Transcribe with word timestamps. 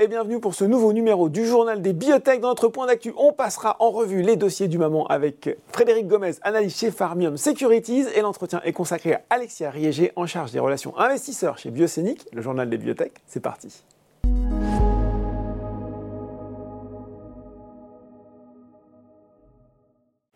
Et 0.00 0.06
bienvenue 0.06 0.38
pour 0.38 0.54
ce 0.54 0.64
nouveau 0.64 0.92
numéro 0.92 1.28
du 1.28 1.44
journal 1.44 1.82
des 1.82 1.92
biotech. 1.92 2.40
Dans 2.40 2.50
notre 2.50 2.68
point 2.68 2.86
d'actu, 2.86 3.12
on 3.16 3.32
passera 3.32 3.74
en 3.80 3.90
revue 3.90 4.22
les 4.22 4.36
dossiers 4.36 4.68
du 4.68 4.78
moment 4.78 5.08
avec 5.08 5.58
Frédéric 5.72 6.06
Gomez, 6.06 6.34
analyste 6.42 6.78
chez 6.78 6.92
Farmium 6.92 7.36
Securities. 7.36 8.04
Et 8.14 8.20
l'entretien 8.20 8.60
est 8.62 8.72
consacré 8.72 9.14
à 9.14 9.22
Alexia 9.28 9.72
Riégé, 9.72 10.12
en 10.14 10.24
charge 10.24 10.52
des 10.52 10.60
relations 10.60 10.96
investisseurs 10.96 11.58
chez 11.58 11.72
Biocénic, 11.72 12.26
le 12.32 12.40
journal 12.40 12.70
des 12.70 12.78
biotech. 12.78 13.10
C'est 13.26 13.40
parti. 13.40 13.82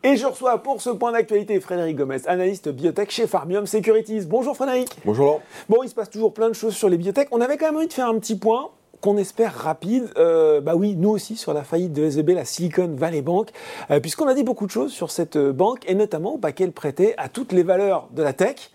Et 0.02 0.16
je 0.16 0.26
reçois 0.26 0.58
pour 0.58 0.82
ce 0.82 0.90
point 0.90 1.12
d'actualité 1.12 1.60
Frédéric 1.60 1.98
Gomez, 1.98 2.26
analyste 2.26 2.68
biotech 2.68 3.12
chez 3.12 3.28
Farmium 3.28 3.68
Securities. 3.68 4.26
Bonjour 4.26 4.56
Frédéric. 4.56 4.96
Bonjour 5.04 5.40
Bon, 5.68 5.84
il 5.84 5.88
se 5.88 5.94
passe 5.94 6.10
toujours 6.10 6.34
plein 6.34 6.48
de 6.48 6.54
choses 6.54 6.74
sur 6.74 6.88
les 6.88 6.96
biotech. 6.96 7.28
On 7.30 7.40
avait 7.40 7.56
quand 7.56 7.66
même 7.66 7.76
envie 7.76 7.86
de 7.86 7.92
faire 7.92 8.08
un 8.08 8.18
petit 8.18 8.36
point 8.36 8.72
qu'on 9.02 9.18
espère 9.18 9.52
rapide. 9.54 10.08
Euh, 10.16 10.62
bah 10.62 10.74
oui, 10.74 10.94
nous 10.96 11.10
aussi 11.10 11.36
sur 11.36 11.52
la 11.52 11.64
faillite 11.64 11.92
de 11.92 12.04
SVB, 12.04 12.30
la 12.30 12.46
Silicon 12.46 12.94
Valley 12.96 13.20
Bank, 13.20 13.50
euh, 13.90 14.00
puisqu'on 14.00 14.28
a 14.28 14.34
dit 14.34 14.44
beaucoup 14.44 14.64
de 14.64 14.70
choses 14.70 14.92
sur 14.92 15.10
cette 15.10 15.36
euh, 15.36 15.52
banque 15.52 15.84
et 15.86 15.94
notamment 15.94 16.38
bah, 16.38 16.52
qu'elle 16.52 16.72
prêtait 16.72 17.14
à 17.18 17.28
toutes 17.28 17.52
les 17.52 17.64
valeurs 17.64 18.08
de 18.12 18.22
la 18.22 18.32
tech. 18.32 18.70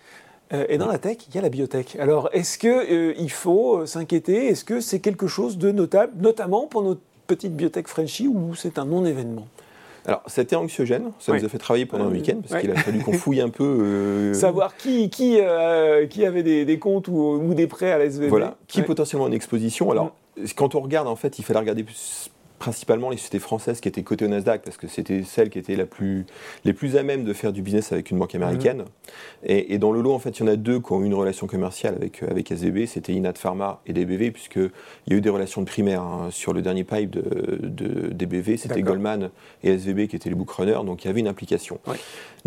et 0.52 0.78
dans 0.78 0.88
la 0.88 0.98
tech, 0.98 1.18
il 1.28 1.36
y 1.36 1.38
a 1.40 1.42
la 1.42 1.50
biotech. 1.50 1.98
Alors, 2.00 2.30
est-ce 2.32 2.58
qu'il 2.58 3.16
il 3.20 3.32
faut 3.32 3.86
s'inquiéter? 3.86 4.48
Est-ce 4.48 4.64
que 4.64 4.80
c'est 4.80 5.02
quelque 5.02 5.28
chose 5.28 5.58
de 5.58 5.72
notable, 5.72 6.14
notamment 6.22 6.68
pour 6.68 6.84
notre 6.84 7.02
petite 7.26 7.54
biotech 7.54 7.88
Frenchy, 7.88 8.30
ou 8.30 8.56
c'est 8.56 8.80
un 8.80 8.86
non-événement? 8.86 9.48
Alors, 10.08 10.24
c'était 10.26 10.56
anxiogène, 10.56 11.12
ça 11.20 11.34
nous 11.34 11.44
a 11.44 11.50
fait 11.50 11.58
travailler 11.58 11.86
pendant 11.86 12.06
un 12.06 12.12
week-end, 12.12 12.38
parce 12.48 12.62
qu'il 12.62 12.72
a 12.72 12.76
fallu 12.76 13.00
qu'on 13.00 13.14
fouille 13.14 13.42
un 13.42 13.50
peu. 13.50 14.32
Savoir 14.34 14.78
qui, 14.78 15.10
qui, 15.10 15.40
qui 16.10 16.26
avait 16.26 16.44
des, 16.44 16.80
comptes 16.80 17.10
ou, 17.10 17.54
des 17.54 17.68
prêts 17.68 17.92
à 17.92 17.98
la 17.98 18.06
SVB. 18.06 18.30
Voilà, 18.30 18.56
qui 18.68 18.82
potentiellement 18.84 19.26
en 19.26 19.32
exposition. 19.32 19.92
Alors, 19.92 20.14
mm. 20.38 20.46
quand 20.56 20.76
on 20.76 20.80
regarde, 20.80 21.08
en 21.08 21.18
fait, 21.18 21.40
il 21.40 21.44
fallait 21.44 21.60
regarder 21.60 21.86
principalement 22.60 23.10
les 23.10 23.18
sociétés 23.18 23.40
françaises 23.40 23.80
qui 23.80 23.88
étaient 23.88 24.04
cotées 24.04 24.26
au 24.26 24.28
Nasdaq, 24.28 24.64
parce 24.64 24.78
que 24.78 24.88
c'était 24.88 25.24
celles 25.24 25.50
qui 25.50 25.60
étaient 25.60 25.76
la 25.76 25.86
plus, 25.86 26.26
les 26.66 26.74
plus 26.74 26.98
à 26.98 27.04
même 27.04 27.24
de 27.24 27.34
faire 27.34 27.54
du 27.54 27.62
business 27.62 27.92
avec 27.92 28.12
une 28.12 28.20
banque 28.20 28.36
américaine. 28.36 28.80
Mhm. 28.80 28.86
Et, 29.46 29.78
dans 29.78 29.92
le 29.92 30.02
lot, 30.02 30.14
en 30.14 30.20
fait, 30.20 30.40
il 30.40 30.42
y 30.42 30.44
en 30.44 30.52
a 30.52 30.56
deux 30.56 30.80
qui 30.80 30.92
ont 30.92 31.02
eu 31.02 31.06
une 31.06 31.14
relation 31.14 31.48
commerciale 31.48 31.96
avec, 31.96 32.24
euh, 32.24 32.32
avec 32.32 32.52
SVB, 32.52 32.86
c'était 32.88 33.14
Inat 33.14 33.34
Pharma 33.36 33.82
et 33.86 33.94
DBV, 33.94 34.32
puisqu'il 34.32 34.72
y 35.08 35.14
a 35.14 35.18
eu 35.18 35.22
des 35.22 35.30
relations 35.30 35.62
de 35.62 35.68
primaire 35.68 36.02
hein, 36.02 36.30
sur 36.32 36.54
le 36.54 36.62
dernier 36.62 36.84
pipe 36.84 37.12
de, 37.12 37.60
de 37.62 38.14
DBV, 38.14 38.58
c'était 38.58 38.82
Goldman 38.82 39.30
et 39.64 39.72
SVB 39.78 40.08
qui 40.08 40.16
étaient 40.16 40.30
les 40.30 40.36
bookrunners, 40.36 40.86
donc 40.86 41.04
il 41.04 41.08
y 41.08 41.10
avait 41.10 41.20
une 41.20 41.28
implication. 41.28 41.80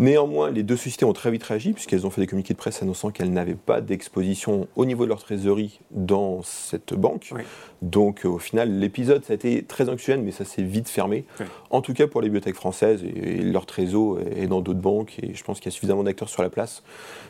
Néanmoins, 0.01 0.49
les 0.49 0.63
deux 0.63 0.77
sociétés 0.77 1.05
ont 1.05 1.13
très 1.13 1.29
vite 1.29 1.43
réagi, 1.43 1.73
puisqu'elles 1.73 2.07
ont 2.07 2.09
fait 2.09 2.21
des 2.21 2.27
communiqués 2.27 2.55
de 2.55 2.57
presse 2.57 2.81
annonçant 2.81 3.11
qu'elles 3.11 3.31
n'avaient 3.31 3.53
pas 3.53 3.81
d'exposition 3.81 4.67
au 4.75 4.85
niveau 4.85 5.03
de 5.03 5.09
leur 5.09 5.21
trésorerie 5.21 5.79
dans 5.91 6.41
cette 6.41 6.95
banque. 6.95 7.31
Donc, 7.83 8.21
au 8.25 8.39
final, 8.39 8.79
l'épisode, 8.79 9.23
ça 9.23 9.33
a 9.33 9.35
été 9.35 9.61
très 9.61 9.89
anxiogène, 9.89 10.23
mais 10.23 10.31
ça 10.31 10.43
s'est 10.43 10.63
vite 10.63 10.89
fermé. 10.89 11.25
En 11.69 11.81
tout 11.81 11.93
cas, 11.93 12.07
pour 12.07 12.21
les 12.21 12.29
bibliothèques 12.29 12.55
françaises, 12.55 13.03
et, 13.03 13.43
leur 13.43 13.67
trésor 13.67 14.17
est 14.35 14.47
dans 14.47 14.61
d'autres 14.61 14.79
banques, 14.79 15.19
et 15.21 15.35
je 15.35 15.43
pense 15.43 15.59
qu'il 15.59 15.71
y 15.71 15.73
a 15.73 15.75
suffisamment 15.75 16.01
d'acteurs 16.01 16.29
sur 16.29 16.41
la 16.41 16.49
place 16.49 16.81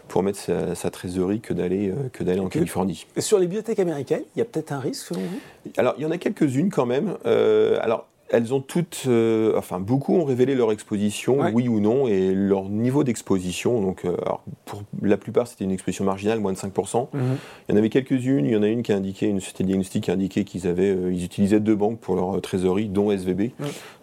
pour 0.08 0.24
mettre 0.24 0.40
sa, 0.40 0.90
trésorerie 0.92 1.42
que 1.42 1.54
d'aller 1.54 1.90
euh, 1.90 2.10
que 2.14 2.24
d'aller 2.24 2.40
en 2.40 2.48
Californie. 2.48 3.06
sur 3.18 3.38
les 3.38 3.48
bibliothèques 3.48 3.80
américaines, 3.80 4.24
il 4.36 4.40
y 4.40 4.42
a 4.42 4.46
peut-être 4.46 4.72
un 4.72 4.80
risque 4.80 5.08
selon 5.08 5.22
vous? 5.22 5.72
Alors, 5.78 5.94
il 5.98 6.04
y 6.04 6.06
en 6.06 6.12
a 6.12 6.18
quelques-unes 6.18 6.70
quand 6.70 6.86
même. 6.86 7.18
Euh, 7.26 7.80
alors, 7.82 8.08
elles 8.32 8.54
ont 8.54 8.62
toutes, 8.62 9.04
euh, 9.08 9.58
enfin 9.58 9.82
beaucoup 9.82 10.16
ont 10.16 10.24
révélé 10.24 10.56
leur 10.56 10.72
exposition, 10.72 11.40
oui 11.54 11.68
ou 11.68 11.82
non, 11.82 12.08
et 12.08 12.34
leur 12.34 12.70
niveau 12.70 13.04
d'exposition. 13.04 13.82
Donc, 13.82 14.06
euh, 14.06 14.16
pour 14.64 14.84
la 15.02 15.18
plupart, 15.18 15.48
c'était 15.48 15.66
une 15.66 15.72
exposition 15.72 16.06
marginale, 16.06 16.40
moins 16.40 16.54
de 16.54 16.58
5%. 16.58 17.10
Mhm. 17.14 17.22
Il 17.68 17.72
y 17.72 17.76
en 17.76 17.78
avait 17.78 17.90
quelques-unes. 17.90 18.46
Il 18.46 18.54
y 18.54 18.56
en 18.56 18.64
a 18.64 18.68
une 18.68 18.84
qui 18.84 18.94
a 18.94 18.96
indiqué, 18.96 19.28
une 19.28 19.42
société 19.42 19.66
diagnostique 19.66 20.06
qui 20.06 20.12
a 20.12 20.14
indiqué 20.14 20.46
qu'ils 20.46 20.66
avaient, 20.66 20.92
euh, 20.92 21.12
ils 21.12 21.26
utilisaient 21.26 21.60
deux 21.60 21.76
banques 21.76 22.00
pour 22.00 22.16
leur 22.16 22.40
trésorerie, 22.42 22.88
dont 22.88 23.12
SVB. 23.12 23.52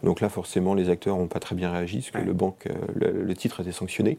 Donc 0.03 0.21
là, 0.21 0.29
forcément, 0.29 0.75
les 0.75 0.91
acteurs 0.91 1.17
n'ont 1.17 1.27
pas 1.27 1.41
très 1.41 1.55
bien 1.55 1.71
réagi, 1.71 1.99
parce 1.99 2.23
que 2.23 2.27
le, 2.27 2.35
banque, 2.35 2.69
le, 2.95 3.35
titre 3.35 3.61
était 3.61 3.73
sanctionné. 3.73 4.19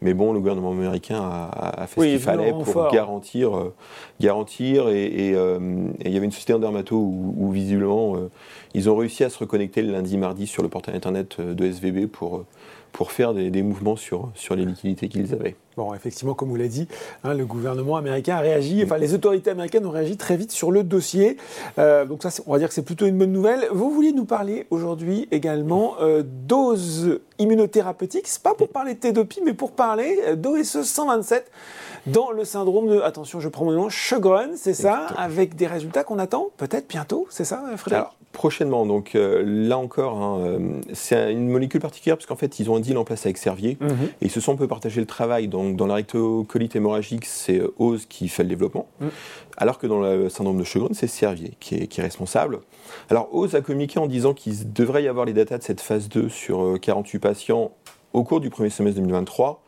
Mais 0.00 0.14
bon, 0.14 0.32
le 0.32 0.38
gouvernement 0.38 0.70
américain 0.70 1.20
a, 1.20 1.86
fait 1.88 2.00
ce 2.00 2.06
qu'il 2.06 2.18
fallait 2.20 2.52
pour 2.52 2.90
garantir, 2.92 3.50
garantir. 4.20 4.88
Et, 4.88 5.30
il 5.30 6.12
y 6.12 6.16
avait 6.16 6.26
une 6.26 6.32
société 6.32 6.52
en 6.52 6.60
dermato 6.60 6.96
où 6.96 7.50
visiblement, 7.50 8.16
ils 8.74 8.88
ont 8.88 8.96
réussi 8.96 9.24
à 9.24 9.30
se 9.30 9.39
reconnecter 9.40 9.82
le 9.82 9.92
lundi, 9.92 10.16
mardi 10.16 10.46
sur 10.46 10.62
le 10.62 10.68
portail 10.68 10.96
internet 10.96 11.36
euh, 11.40 11.54
de 11.54 11.64
SVB 11.64 12.06
pour, 12.06 12.36
euh, 12.36 12.46
pour 12.92 13.12
faire 13.12 13.34
des, 13.34 13.62
mouvements 13.62 13.96
sur, 13.96 14.30
sur 14.34 14.56
les 14.56 14.64
liquidités 14.64 15.08
qu'ils 15.08 15.32
avaient. 15.32 15.56
Bon, 15.76 15.94
effectivement, 15.94 16.34
comme 16.34 16.48
vous 16.48 16.56
l'avez 16.56 16.68
dit, 16.68 16.88
hein, 17.24 17.34
le 17.34 17.46
gouvernement 17.46 17.96
américain 17.96 18.36
a 18.36 18.40
réagi, 18.40 18.82
enfin 18.84 18.98
les 18.98 19.14
autorités 19.14 19.50
américaines 19.50 19.86
ont 19.86 19.90
réagi 19.90 20.16
très 20.16 20.36
vite 20.36 20.50
sur 20.50 20.72
le 20.72 20.82
dossier. 20.82 21.36
Euh, 21.78 22.04
donc 22.04 22.22
ça, 22.22 22.30
on 22.46 22.52
va 22.52 22.58
dire 22.58 22.68
que 22.68 22.74
c'est 22.74 22.84
plutôt 22.84 23.06
une 23.06 23.16
bonne 23.16 23.32
nouvelle. 23.32 23.66
Vous 23.72 23.90
vouliez 23.90 24.12
nous 24.12 24.24
parler 24.24 24.66
aujourd'hui 24.70 25.28
également 25.30 25.94
euh, 26.00 26.22
doses 26.24 27.20
immunothérapeutiques. 27.38 28.26
C'est 28.26 28.42
pas 28.42 28.54
pour 28.54 28.68
parler 28.68 28.94
de 28.94 29.26
mais 29.44 29.54
pour 29.54 29.72
parler 29.72 30.36
d'OSE 30.36 30.82
127 30.82 31.50
dans 32.06 32.30
le 32.30 32.44
syndrome 32.44 32.88
de, 32.88 33.00
attention, 33.00 33.40
je 33.40 33.48
prends 33.48 33.64
mon 33.64 33.72
nom, 33.72 33.88
Sjogren, 33.88 34.50
c'est 34.56 34.74
ça, 34.74 35.06
avec 35.16 35.56
des 35.56 35.66
résultats 35.66 36.04
qu'on 36.04 36.18
attend 36.18 36.48
peut-être 36.56 36.88
bientôt, 36.88 37.26
c'est 37.30 37.44
ça, 37.44 37.62
Frédéric 37.76 38.08
Prochainement, 38.32 38.86
donc 38.86 39.16
euh, 39.16 39.42
là 39.44 39.76
encore, 39.76 40.16
hein, 40.16 40.38
euh, 40.38 40.80
c'est 40.92 41.32
une 41.32 41.48
molécule 41.48 41.80
particulière 41.80 42.16
parce 42.16 42.26
qu'en 42.26 42.36
fait 42.36 42.60
ils 42.60 42.70
ont 42.70 42.76
un 42.76 42.80
deal 42.80 42.96
en 42.96 43.02
place 43.02 43.26
avec 43.26 43.36
Servier 43.36 43.76
mhm. 43.80 43.90
et 44.20 44.26
ils 44.26 44.30
se 44.30 44.40
sont 44.40 44.52
un 44.52 44.56
peu 44.56 44.68
partagé 44.68 45.00
le 45.00 45.06
travail. 45.06 45.48
Donc 45.48 45.74
dans 45.74 45.88
la 45.88 45.94
rectocolite 45.96 46.76
hémorragique, 46.76 47.24
c'est 47.24 47.58
euh, 47.58 47.74
Ose 47.80 48.06
qui 48.06 48.28
fait 48.28 48.44
le 48.44 48.48
développement, 48.48 48.86
mhm. 49.00 49.10
alors 49.56 49.78
que 49.78 49.88
dans 49.88 49.98
le 49.98 50.28
syndrome 50.28 50.58
de 50.58 50.64
Sjogren, 50.64 50.94
c'est 50.94 51.08
Servier 51.08 51.54
qui 51.58 51.74
est, 51.74 51.86
qui 51.88 52.00
est, 52.00 52.04
responsable. 52.04 52.60
Alors 53.10 53.34
Ose 53.34 53.56
a 53.56 53.62
communiqué 53.62 53.98
en 53.98 54.06
disant 54.06 54.32
qu'il 54.32 54.72
devrait 54.72 55.02
y 55.02 55.08
avoir 55.08 55.26
les 55.26 55.32
datas 55.32 55.58
de 55.58 55.64
cette 55.64 55.80
phase 55.80 56.08
2 56.08 56.28
sur 56.28 56.78
48 56.80 57.18
patients 57.18 57.72
au 58.12 58.22
cours 58.22 58.40
du 58.40 58.48
premier 58.48 58.70
semestre 58.70 59.00
2023. 59.00 59.60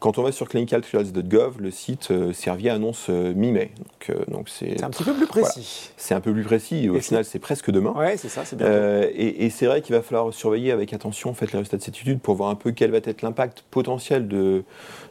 Quand 0.00 0.16
on 0.16 0.22
va 0.22 0.32
sur 0.32 0.48
clinicaltrials.gov, 0.48 1.60
le 1.60 1.70
site 1.70 2.10
euh, 2.10 2.32
Servier 2.32 2.70
annonce 2.70 3.08
euh, 3.10 3.34
mi-mai. 3.34 3.70
Donc, 3.78 4.08
euh, 4.08 4.42
c'est 4.46 4.82
un 4.82 4.88
petit 4.88 5.04
peu 5.04 5.12
plus 5.12 5.26
précis. 5.26 5.90
C'est 5.98 6.14
un 6.14 6.22
peu 6.22 6.32
plus 6.32 6.42
précis. 6.42 6.88
Au 6.88 6.98
final, 7.00 7.22
c'est 7.26 7.38
presque 7.38 7.70
demain. 7.70 7.92
Ouais, 7.92 8.16
c'est 8.16 8.30
ça, 8.30 8.46
c'est 8.46 8.56
bien. 8.56 8.66
et, 9.14 9.50
c'est 9.50 9.66
vrai 9.66 9.82
qu'il 9.82 9.94
va 9.94 10.00
falloir 10.00 10.32
surveiller 10.32 10.72
avec 10.72 10.94
attention 10.94 11.28
en 11.28 11.34
fait, 11.34 11.52
les 11.52 11.58
résultats 11.58 11.76
de 11.76 11.82
cette 11.82 11.98
étude 11.98 12.20
pour 12.20 12.34
voir 12.34 12.48
un 12.48 12.54
peu 12.54 12.70
quel 12.72 12.92
va 12.92 12.96
être 12.96 13.20
l'impact 13.20 13.62
potentiel 13.70 14.26
de, 14.26 14.64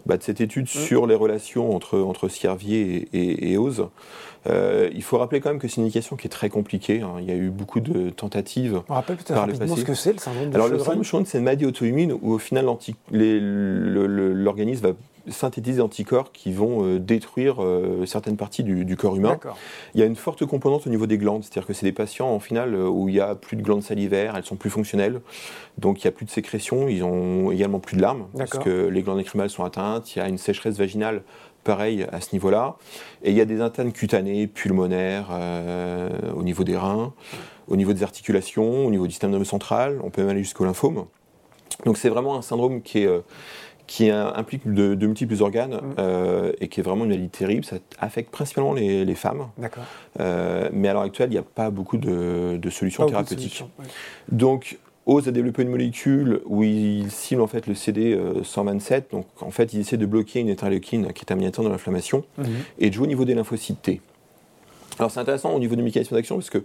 bah, 0.08 0.18
de 0.18 0.24
cette 0.24 0.42
étude 0.42 0.64
mm. 0.64 0.68
sur 0.68 1.06
les 1.06 1.16
relations 1.16 1.76
entre, 1.76 2.00
entre 2.00 2.28
Servier 2.28 3.08
et, 3.14 3.52
et, 3.52 3.58
Ose. 3.58 3.86
il 4.48 5.04
faut 5.04 5.20
rappeler 5.20 5.40
quand 5.40 5.50
même 5.50 5.60
que 5.60 5.68
c'est 5.68 5.78
une 5.78 5.84
indication 5.84 6.16
qui 6.16 6.26
est 6.26 6.32
très 6.32 6.50
compliquée. 6.50 7.02
Hein. 7.02 7.18
Il 7.20 7.26
y 7.26 7.32
a 7.32 7.36
eu 7.36 7.50
beaucoup 7.50 7.80
de 7.80 8.10
tentatives. 8.10 8.82
On 8.90 8.96
rappelle 8.96 9.18
peut-être 9.18 9.40
rapidement 9.40 9.76
ce 9.76 9.84
que 9.84 9.94
c'est 9.94 10.14
le 10.14 10.20
syndrome 10.20 10.50
de 10.50 10.56
Alors, 10.56 10.68
le 10.68 10.80
syndrome 10.80 11.22
de 11.24 11.28
c'est 11.28 11.38
une 11.38 11.44
maladie 11.44 11.68
auto-immune 11.68 12.18
où 12.20 12.34
au 12.34 12.40
final 12.40 12.66
l'organisme 13.12 14.79
va 14.82 14.94
synthétiser 15.28 15.78
des 15.78 15.82
anticorps 15.82 16.32
qui 16.32 16.52
vont 16.52 16.84
euh, 16.84 17.00
détruire 17.00 17.64
euh, 17.64 18.06
certaines 18.06 18.38
parties 18.38 18.64
du, 18.64 18.96
corps 18.96 19.16
humain. 19.16 19.40
Il 19.94 20.00
y 20.00 20.04
a 20.04 20.06
une 20.06 20.16
forte 20.16 20.46
composante 20.46 20.88
au 20.88 20.90
niveau 20.90 21.08
des 21.08 21.18
glandes, 21.18 21.44
c'est-à-dire 21.44 21.68
que 21.68 21.74
c'est 21.74 21.86
des 21.86 21.92
patients 21.92 22.30
en 22.30 22.40
final 22.40 22.74
euh, 22.74 22.88
où 22.88 23.10
il 23.10 23.16
y 23.16 23.20
a 23.20 23.36
plus 23.36 23.58
de 23.58 23.62
glandes 23.62 23.84
salivaires, 23.84 24.36
elles 24.36 24.46
sont 24.46 24.56
plus 24.56 24.70
fonctionnelles, 24.70 25.22
donc 25.78 26.04
il 26.04 26.08
n'y 26.08 26.10
a 26.10 26.12
plus 26.12 26.26
de 26.26 26.32
sécrétion, 26.32 26.88
ils 26.88 27.04
ont 27.04 27.52
également 27.52 27.80
plus 27.80 27.98
de 27.98 28.02
larmes, 28.02 28.28
parce 28.38 28.52
que 28.52 28.88
les 28.88 29.02
glandes 29.02 29.20
écrymales 29.20 29.50
sont 29.50 29.64
atteintes, 29.64 30.16
il 30.16 30.20
y 30.20 30.22
a 30.22 30.28
une 30.28 30.38
sécheresse 30.38 30.78
vaginale 30.78 31.22
pareil 31.64 32.06
à 32.12 32.22
ce 32.22 32.30
niveau-là, 32.34 32.76
et 33.24 33.32
il 33.32 33.38
y 33.38 33.42
a 33.42 33.46
des 33.46 33.62
internes 33.62 33.92
cutanées, 33.92 34.48
pulmonaires, 34.48 35.30
au 36.36 36.44
niveau 36.44 36.64
des 36.64 36.78
reins, 36.78 37.14
au 37.68 37.76
niveau 37.76 37.94
des 37.94 38.04
articulations, 38.04 38.86
au 38.86 38.92
niveau 38.92 39.06
du 39.06 39.12
système 39.12 39.32
nerveux 39.32 39.46
central, 39.46 40.00
on 40.04 40.10
peut 40.10 40.22
même 40.22 40.32
aller 40.32 40.44
jusqu'au 40.44 40.66
lymphome. 40.66 41.06
Donc 41.86 41.98
c'est 41.98 42.10
vraiment 42.10 42.36
un 42.36 42.42
syndrome 42.42 42.82
qui, 42.82 43.00
est, 43.00 43.10
qui 43.90 44.12
implique 44.12 44.72
de, 44.72 44.94
multiples 45.08 45.42
organes 45.42 45.74
mm. 45.74 45.96
euh, 45.98 46.52
et 46.62 46.68
qui 46.68 46.80
est 46.80 46.84
vraiment 46.84 47.06
une 47.06 47.10
maladie 47.10 47.30
terrible. 47.30 47.66
Ça 47.66 47.78
affecte 47.98 48.30
principalement 48.30 48.74
les, 48.74 49.16
femmes. 49.16 49.48
D'accord. 49.58 49.84
Euh, 50.20 50.70
mais 50.72 50.90
à 50.90 50.94
l'heure 50.94 51.02
actuelle, 51.02 51.30
il 51.30 51.34
n'y 51.34 51.40
a 51.40 51.44
pas 51.44 51.72
beaucoup 51.72 51.98
de, 51.98 52.70
solutions 52.70 53.08
thérapeutiques. 53.08 53.66
Donc 54.32 54.78
OSE 55.08 55.30
a 55.30 55.32
développé 55.32 55.64
une 55.64 55.70
molécule 55.70 56.42
où 56.46 56.62
il 56.62 57.10
cible 57.10 57.42
en 57.42 57.48
fait 57.48 57.66
le 57.66 57.74
CD 57.74 58.16
127. 58.44 59.10
Donc 59.12 59.26
en 59.42 59.50
fait, 59.50 59.74
il 59.74 59.80
essaie 59.80 59.98
de 59.98 60.06
bloquer 60.06 60.42
une 60.42 60.52
interleukine 60.52 61.12
qui 61.12 61.26
est 61.26 61.32
un 61.34 61.36
médiateur 61.36 61.66
de 61.66 61.70
l'inflammation 61.70 62.24
mm-hmm. 62.40 62.46
et 62.78 62.90
de 62.92 62.94
jouer 62.94 63.06
au 63.06 63.08
niveau 63.08 63.26
des 63.26 63.34
lymphocytes 63.34 63.82
T. 63.82 64.02
Alors 65.00 65.10
c'est 65.10 65.20
intéressant 65.20 65.52
au 65.52 65.60
niveau 65.60 65.76
des 65.76 65.82
mécanismes 65.82 66.16
d'action 66.16 66.36
parce 66.36 66.52
qu'il 66.52 66.62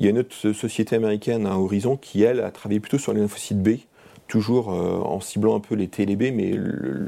y 0.00 0.08
a 0.08 0.10
une 0.10 0.18
autre 0.18 0.52
société 0.52 0.94
américaine 0.94 1.46
à 1.46 1.56
Horizon 1.56 1.96
qui, 1.96 2.22
elle, 2.22 2.40
a 2.40 2.50
travaillé 2.50 2.80
plutôt 2.80 2.98
sur 2.98 3.14
les 3.14 3.20
lymphocytes 3.20 3.62
B 3.62 3.78
toujours 4.26 4.72
euh, 4.72 4.98
en 4.98 5.20
ciblant 5.20 5.56
un 5.56 5.60
peu 5.60 5.74
les 5.74 5.88
T 5.88 6.02
et 6.02 6.06
les 6.06 6.16
B, 6.16 6.34
mais 6.34 6.54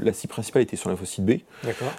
la 0.03 0.13
cible 0.13 0.31
principale 0.31 0.61
était 0.61 0.75
sur 0.75 0.89
lymphocyte 0.89 1.25
B. 1.25 1.31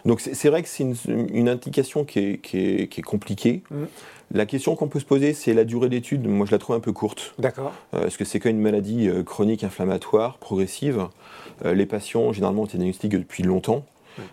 Donc 0.05 0.21
c'est 0.21 0.49
vrai 0.49 0.63
que 0.63 0.69
c'est 0.69 0.87
une, 1.09 1.49
indication 1.49 2.05
qui 2.05 2.41
est, 2.53 3.03
compliquée. 3.03 3.63
Mm. 3.71 3.85
La 4.33 4.47
question 4.47 4.77
qu'on 4.77 4.89
peut 4.89 5.01
se 5.01 5.05
poser, 5.05 5.33
c'est 5.33 5.55
la 5.55 5.65
durée 5.65 5.89
d'étude. 5.89 6.27
Moi, 6.29 6.47
je 6.47 6.53
la 6.53 6.59
trouve 6.59 6.77
un 6.77 6.81
peu 6.81 6.93
courte. 6.93 7.35
D'accord. 7.39 7.73
Euh, 7.95 8.03
parce 8.03 8.17
que 8.17 8.25
c'est 8.25 8.39
quand 8.39 8.49
même 8.49 8.59
une 8.59 8.63
maladie 8.63 9.09
euh, 9.09 9.25
chronique 9.25 9.65
inflammatoire, 9.65 10.39
progressive? 10.39 11.09
les 11.63 11.85
patients, 11.85 12.33
généralement, 12.33 12.63
ont 12.63 12.65
été 12.65 12.79
diagnostiqués 12.79 13.19
depuis 13.19 13.43
longtemps. 13.43 13.85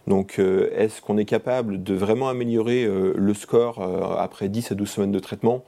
Donc, 0.07 0.39
est-ce 0.39 1.01
qu'on 1.01 1.17
est 1.17 1.25
capable 1.25 1.83
de 1.83 1.93
vraiment 1.93 2.29
améliorer 2.29 2.87
le 2.87 3.33
score 3.33 3.81
après 4.17 4.47
10 4.47 4.71
à 4.71 4.75
12 4.75 4.89
semaines 4.89 5.11
de 5.11 5.19
traitement? 5.19 5.65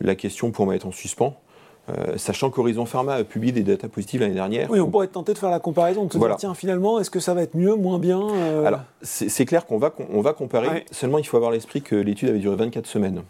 La 0.00 0.14
question 0.14 0.52
pour 0.52 0.64
moi 0.64 0.76
est 0.76 0.84
en 0.84 0.92
suspens. 0.92 1.36
Euh, 1.88 2.16
sachant 2.16 2.50
qu'Horizon 2.50 2.86
Pharma 2.86 3.14
a 3.14 3.24
publié 3.24 3.52
des 3.52 3.64
datas 3.64 3.88
positives 3.88 4.20
l'année 4.20 4.34
dernière. 4.34 4.70
Oui, 4.70 4.78
on 4.78 4.88
pourrait 4.88 5.06
être 5.06 5.12
tenté 5.12 5.32
de 5.32 5.38
faire 5.38 5.50
la 5.50 5.58
comparaison, 5.58 6.04
de 6.04 6.12
se 6.12 6.18
dire, 6.18 6.36
tiens, 6.36 6.54
finalement, 6.54 7.00
est-ce 7.00 7.10
que 7.10 7.18
ça 7.18 7.34
va 7.34 7.42
être 7.42 7.56
mieux, 7.56 7.74
moins 7.74 7.98
bien 7.98 8.20
euh 8.20 8.64
Alors, 8.64 8.80
c'est 9.02 9.44
clair 9.44 9.66
qu'on 9.66 9.78
va, 9.78 9.92
on 10.12 10.20
va 10.20 10.32
comparer, 10.32 10.84
seulement 10.92 11.18
il 11.18 11.26
faut 11.26 11.36
avoir 11.36 11.50
l'esprit 11.50 11.82
que 11.82 11.96
l'étude 11.96 12.28
avait 12.28 12.38
duré 12.38 12.54
24 12.54 12.86
semaines. 12.86 13.22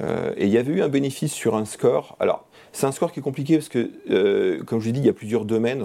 Euh, 0.00 0.32
et 0.38 0.46
il 0.46 0.50
y 0.50 0.56
avait 0.56 0.72
eu 0.72 0.80
un 0.80 0.88
bénéfice 0.88 1.34
sur 1.34 1.54
un 1.54 1.66
score. 1.66 2.16
Alors, 2.18 2.46
c'est 2.72 2.86
un 2.86 2.92
score 2.92 3.12
qui 3.12 3.20
est 3.20 3.22
compliqué 3.22 3.56
parce 3.56 3.68
que, 3.68 4.62
comme 4.62 4.80
je 4.80 4.86
l'ai 4.86 4.92
dit, 4.92 5.00
il 5.00 5.06
y 5.06 5.10
a 5.10 5.14
plusieurs 5.14 5.44
domaines. 5.44 5.84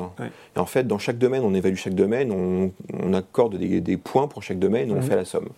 Et 0.56 0.60
en 0.60 0.66
fait, 0.66 0.88
dans 0.88 0.98
chaque 0.98 1.18
domaine, 1.18 1.44
on 1.44 1.54
évalue 1.54 1.76
chaque 1.76 1.96
domaine, 1.96 2.32
on, 2.32 3.14
accorde 3.14 3.58
des, 3.58 3.98
points 3.98 4.30
pour 4.30 4.44
chaque 4.44 4.60
domaine, 4.60 4.94
on 4.94 5.02
fait 5.02 5.18
la 5.18 5.26
somme. 5.26 5.50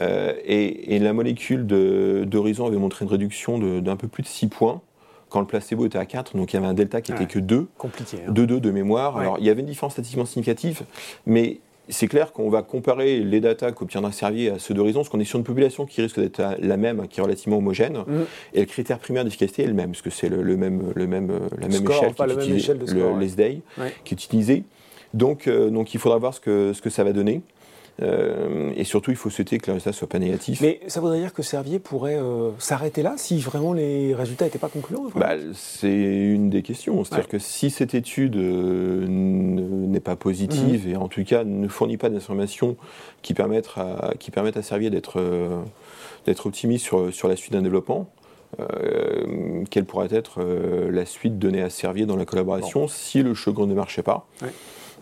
et, 0.00 0.94
et, 0.94 0.98
la 1.00 1.12
molécule 1.12 1.66
d'Horizon 1.66 2.66
avait 2.66 2.76
montré 2.76 3.04
une 3.04 3.10
réduction 3.10 3.58
d'un 3.80 3.96
peu 3.96 4.06
plus 4.06 4.22
de 4.22 4.28
6 4.28 4.46
points 4.46 4.82
quand 5.28 5.40
le 5.40 5.46
placebo 5.46 5.86
était 5.86 5.98
à 5.98 6.06
4, 6.06 6.36
donc 6.36 6.52
il 6.52 6.56
y 6.56 6.58
avait 6.58 6.66
un 6.66 6.74
delta 6.74 7.00
qui 7.00 7.12
était 7.12 7.26
que 7.26 7.38
2. 7.38 7.68
Compliqué. 7.76 8.18
2-2 8.28 8.56
hein. 8.56 8.58
de 8.58 8.70
mémoire. 8.70 9.16
Alors 9.16 9.36
il 9.38 9.46
y 9.46 9.50
avait 9.50 9.60
une 9.60 9.66
différence 9.66 9.92
statistiquement 9.92 10.26
significative, 10.26 10.82
mais 11.26 11.60
c'est 11.88 12.06
clair 12.06 12.32
qu'on 12.32 12.50
va 12.50 12.62
comparer 12.62 13.20
les 13.20 13.40
datas 13.40 13.72
qu'obtiendra 13.72 14.12
Servier 14.12 14.50
à 14.50 14.58
ceux 14.58 14.74
d'Horizon, 14.74 15.00
parce 15.00 15.08
qu'on 15.08 15.20
est 15.20 15.24
sur 15.24 15.38
une 15.38 15.44
population 15.44 15.86
qui 15.86 16.02
risque 16.02 16.20
d'être 16.20 16.42
la 16.58 16.76
même, 16.76 17.08
qui 17.08 17.20
est 17.20 17.22
relativement 17.22 17.58
homogène, 17.58 17.98
mm. 18.06 18.24
et 18.54 18.60
le 18.60 18.66
critère 18.66 18.98
primaire 18.98 19.24
d'efficacité 19.24 19.62
est 19.62 19.68
le 19.68 19.74
même, 19.74 19.90
parce 19.90 20.02
que 20.02 20.10
c'est 20.10 20.28
le, 20.28 20.56
même, 20.56 20.92
le 20.94 21.06
même, 21.06 21.32
la 21.58 21.68
même 21.68 21.82
échelle, 21.88 22.14
qui 22.14 22.22
est 22.22 22.34
utilisée, 22.34 22.74
le, 22.74 23.18
l'ESDAI, 23.18 23.62
qui 24.04 24.14
est 24.14 24.24
utilisé. 24.24 24.64
Donc, 25.14 25.46
euh, 25.46 25.70
donc 25.70 25.94
il 25.94 26.00
faudra 26.00 26.18
voir 26.18 26.34
ce 26.34 26.40
que, 26.40 26.72
ce 26.74 26.82
que 26.82 26.90
ça 26.90 27.04
va 27.04 27.12
donner. 27.12 27.40
Euh, 28.00 28.72
et 28.76 28.84
surtout, 28.84 29.10
il 29.10 29.16
faut 29.16 29.30
souhaiter 29.30 29.58
que 29.58 29.66
le 29.66 29.74
résultat 29.74 29.92
soit 29.92 30.08
pas 30.08 30.18
négatif. 30.18 30.60
Mais 30.60 30.80
ça 30.86 31.00
voudrait 31.00 31.18
dire 31.18 31.32
que 31.32 31.42
Servier 31.42 31.78
pourrait 31.78 32.16
euh, 32.16 32.50
s'arrêter 32.58 33.02
là 33.02 33.14
si 33.16 33.38
vraiment 33.38 33.72
les 33.72 34.14
résultats 34.14 34.44
n'étaient 34.44 34.58
pas 34.58 34.68
concluants 34.68 35.06
bah, 35.16 35.34
C'est 35.52 35.90
une 35.90 36.48
des 36.48 36.62
questions. 36.62 37.02
C'est-à-dire 37.04 37.28
que 37.28 37.38
si 37.38 37.70
cette 37.70 37.94
étude 37.94 38.36
euh, 38.36 39.06
n'est 39.08 40.00
pas 40.00 40.16
positive 40.16 40.86
mhm. 40.86 40.92
et 40.92 40.96
en 40.96 41.08
tout 41.08 41.24
cas 41.24 41.44
ne 41.44 41.66
fournit 41.68 41.96
pas 41.96 42.08
d'informations 42.08 42.76
qui 43.22 43.34
permettent 43.34 43.70
à, 43.76 44.12
qui 44.18 44.30
permettent 44.30 44.56
à 44.56 44.62
Servier 44.62 44.90
d'être 44.90 45.20
d'être 46.26 46.46
optimiste 46.46 46.84
sur, 46.84 47.12
sur 47.12 47.28
la 47.28 47.36
suite 47.36 47.52
d'un 47.52 47.62
développement, 47.62 48.10
quelle 49.70 49.84
pourrait 49.84 50.08
être 50.10 50.42
la 50.42 51.06
suite 51.06 51.38
donnée 51.38 51.62
à 51.62 51.70
Servier 51.70 52.06
dans 52.06 52.16
la 52.16 52.24
collaboration 52.24 52.86
si 52.86 53.22
le 53.22 53.34
second 53.34 53.66
ne 53.66 53.74
marchait 53.74 54.02
pas 54.02 54.26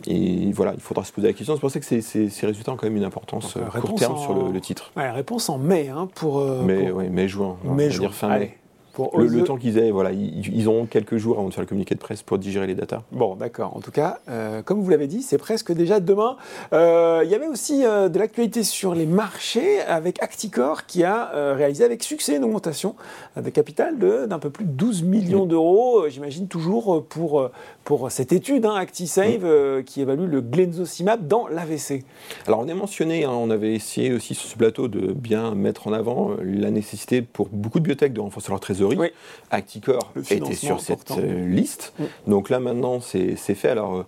et 0.07 0.53
voilà, 0.53 0.75
il 0.75 0.81
faudra 0.81 1.05
se 1.05 1.13
poser 1.13 1.29
la 1.29 1.33
question. 1.33 1.55
C'est 1.55 1.61
pour 1.61 1.71
ça 1.71 1.81
que 1.81 1.87
ces, 1.87 2.47
résultats 2.47 2.73
ont 2.73 2.77
quand 2.77 2.87
même 2.87 2.97
une 2.97 3.05
importance 3.05 3.57
euh, 3.57 3.81
court 3.81 3.95
terme 3.95 4.19
sur 4.19 4.35
le, 4.35 4.61
titre. 4.61 4.93
réponse 4.97 5.49
en 5.49 5.59
mai 5.59 5.89
hein, 5.89 6.09
pour. 6.15 6.39
Euh, 6.39 6.63
mai, 6.63 6.93
mai, 7.11 7.29
juin. 7.29 7.57
Mai, 7.65 7.91
juin. 7.91 8.09
Dire 8.09 8.15
fin 8.15 8.29
mai 8.29 8.59
le, 8.99 9.45
temps 9.45 9.57
qu'ils 9.57 9.79
aient, 9.79 9.91
voilà, 9.91 10.13
ils, 10.13 10.69
ont 10.69 10.87
quelques 10.87 11.17
jours 11.17 11.39
avant 11.39 11.49
de 11.49 11.55
faire 11.55 11.63
le 11.63 11.69
communiqué 11.69 11.95
de 11.95 12.01
presse 12.01 12.23
pour 12.23 12.39
digérer 12.39 12.67
les 12.67 12.75
datas. 12.75 13.03
Bon, 13.13 13.37
d'accord. 13.37 13.77
En 13.77 13.81
tout 13.81 13.91
cas, 13.91 14.21
euh, 14.29 14.63
comme 14.63 14.81
vous 14.81 14.91
l'avez 14.91 15.07
dit, 15.07 15.23
c'est 15.23 15.39
presque 15.39 15.73
déjà 15.73 16.01
demain. 16.01 16.37
Euh, 16.73 17.23
il 17.25 17.31
y 17.31 17.35
avait 17.35 17.47
aussi 17.47 17.85
euh, 17.85 18.09
de 18.09 18.19
l'actualité 18.19 18.63
sur 18.63 18.95
les 18.95 19.07
marchés 19.07 19.81
avec 19.81 20.23
Acticor 20.23 20.87
qui 20.87 21.05
a 21.05 21.55
réalisé 21.55 21.85
avec 21.85 22.03
succès 22.03 22.37
une 22.37 22.45
augmentation 22.45 22.95
de 23.37 23.49
capital 23.51 23.99
d'un 23.99 24.39
peu 24.39 24.51
plus 24.51 24.65
de 24.65 24.71
12 24.71 25.03
millions 25.03 25.47
d'euros, 25.47 26.09
j'imagine 26.09 26.49
toujours 26.49 27.05
pour, 27.05 27.51
pour 27.85 28.11
cette 28.11 28.33
étude 28.33 28.65
hein, 28.67 28.75
ActiSave 28.75 29.83
qui 29.85 30.01
évalue 30.01 30.29
le 30.29 30.41
glenzocimab 30.41 31.27
dans 31.27 31.49
l'AVC. 31.49 32.05
Alors 32.47 32.61
on 32.61 32.69
est 32.69 32.75
mentionné, 32.75 33.25
hein, 33.25 33.31
on 33.33 33.51
avait 33.51 33.75
essayé 33.75 34.13
aussi 34.13 34.35
sur 34.35 34.49
ce 34.49 34.57
plateau 34.57 34.89
de 34.89 35.13
bien 35.13 35.55
mettre 35.55 35.87
en 35.87 35.93
avant 35.93 36.31
la 36.43 36.71
nécessité 36.71 37.23
pour 37.23 37.49
beaucoup 37.49 37.81
de 37.81 37.85
biotech 37.85 38.13
de 38.13 38.21
renforcer 38.21 38.51
leur 38.51 38.61
oui. 38.97 39.11
Acticor 39.51 40.13
était 40.31 40.55
sur 40.55 40.81
cette 40.81 41.11
euh, 41.13 41.47
liste. 41.47 41.93
Donc 42.27 42.51
là 42.51 42.61
maintenant 42.61 43.01
c'est 43.01 43.37
fait. 43.37 43.69
Alors 43.69 43.97
euh, 43.97 44.07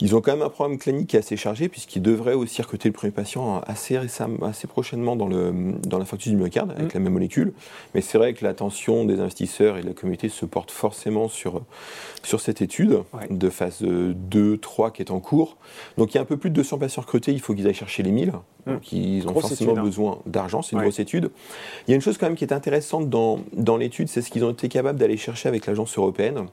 ils 0.00 0.16
ont 0.16 0.20
quand 0.20 0.32
même 0.32 0.42
un 0.42 0.48
programme 0.48 0.78
clinique 0.78 1.08
qui 1.08 1.16
est 1.16 1.18
assez 1.18 1.36
chargé, 1.36 1.68
puisqu'ils 1.68 2.02
devraient 2.02 2.34
aussi 2.34 2.62
recruter 2.62 2.88
le 2.88 2.92
premier 2.92 3.12
patient 3.12 3.60
assez, 3.66 3.98
récemment, 3.98 4.46
assez 4.46 4.66
prochainement 4.66 5.16
dans, 5.16 5.28
le, 5.28 5.74
dans 5.86 5.98
l'infarctus 5.98 6.32
du 6.32 6.38
myocarde, 6.38 6.72
avec 6.72 6.94
mm. 6.94 6.98
la 6.98 7.00
même 7.00 7.12
molécule. 7.12 7.52
Mais 7.94 8.00
c'est 8.00 8.18
vrai 8.18 8.34
que 8.34 8.44
l'attention 8.44 9.04
des 9.04 9.20
investisseurs 9.20 9.78
et 9.78 9.82
de 9.82 9.88
la 9.88 9.94
communauté 9.94 10.28
se 10.28 10.44
porte 10.44 10.70
forcément 10.70 11.28
sur, 11.28 11.62
sur 12.22 12.40
cette 12.40 12.62
étude 12.62 13.00
de 13.30 13.50
phase 13.50 13.82
2, 13.82 14.58
3 14.58 14.90
qui 14.90 15.02
est 15.02 15.10
en 15.10 15.20
cours. 15.20 15.56
Donc 15.98 16.12
il 16.12 16.16
y 16.16 16.18
a 16.18 16.22
un 16.22 16.26
peu 16.26 16.36
plus 16.36 16.50
de 16.50 16.54
200 16.54 16.78
patients 16.78 17.02
recrutés, 17.02 17.32
il 17.32 17.40
faut 17.40 17.54
qu'ils 17.54 17.66
aillent 17.66 17.74
chercher 17.74 18.02
les 18.02 18.10
1000. 18.10 18.28
Mm. 18.66 18.72
Donc 18.72 18.92
ils 18.92 19.28
ont 19.28 19.34
forcément 19.34 19.76
hein. 19.76 19.82
besoin 19.82 20.18
d'argent, 20.26 20.62
c'est 20.62 20.76
une 20.76 20.82
grosse 20.82 21.00
étude. 21.00 21.30
Il 21.86 21.90
y 21.90 21.94
a 21.94 21.96
une 21.96 22.02
chose 22.02 22.18
quand 22.18 22.26
même 22.26 22.36
qui 22.36 22.44
est 22.44 22.52
intéressante 22.52 23.08
dans, 23.08 23.40
dans 23.52 23.76
l'étude, 23.76 24.08
c'est 24.08 24.22
ce 24.22 24.30
qu'ils 24.30 24.44
ont 24.44 24.50
été 24.50 24.68
capables 24.68 24.98
d'aller 24.98 25.16
chercher 25.16 25.48
avec 25.48 25.66
l'agence 25.66 25.96
européenne. 25.98 26.46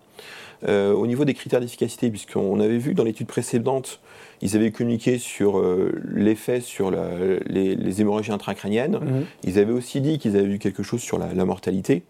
Euh, 0.67 0.93
au 0.93 1.07
niveau 1.07 1.23
des 1.23 1.33
critères 1.33 1.61
d'efficacité, 1.61 2.09
puisqu'on 2.09 2.59
avait 2.59 2.77
vu 2.77 2.93
dans 2.93 3.05
l'étude 3.05 3.27
précédente, 3.27 4.01
ils 4.41 4.57
avaient 4.57 4.71
communiqué 4.71 5.17
sur 5.17 5.57
euh, 5.57 5.91
l'effet 6.13 6.59
sur 6.59 6.91
les, 6.91 8.01
hémorragies 8.01 8.31
intracrâniennes. 8.31 8.99
Mhm. 8.99 9.25
Ils 9.45 9.59
avaient 9.59 9.71
aussi 9.71 10.01
dit 10.01 10.19
qu'ils 10.19 10.35
avaient 10.35 10.47
vu 10.47 10.59
quelque 10.59 10.83
chose 10.83 11.01
sur 11.01 11.17
la, 11.17 11.45
mortalité. 11.45 12.03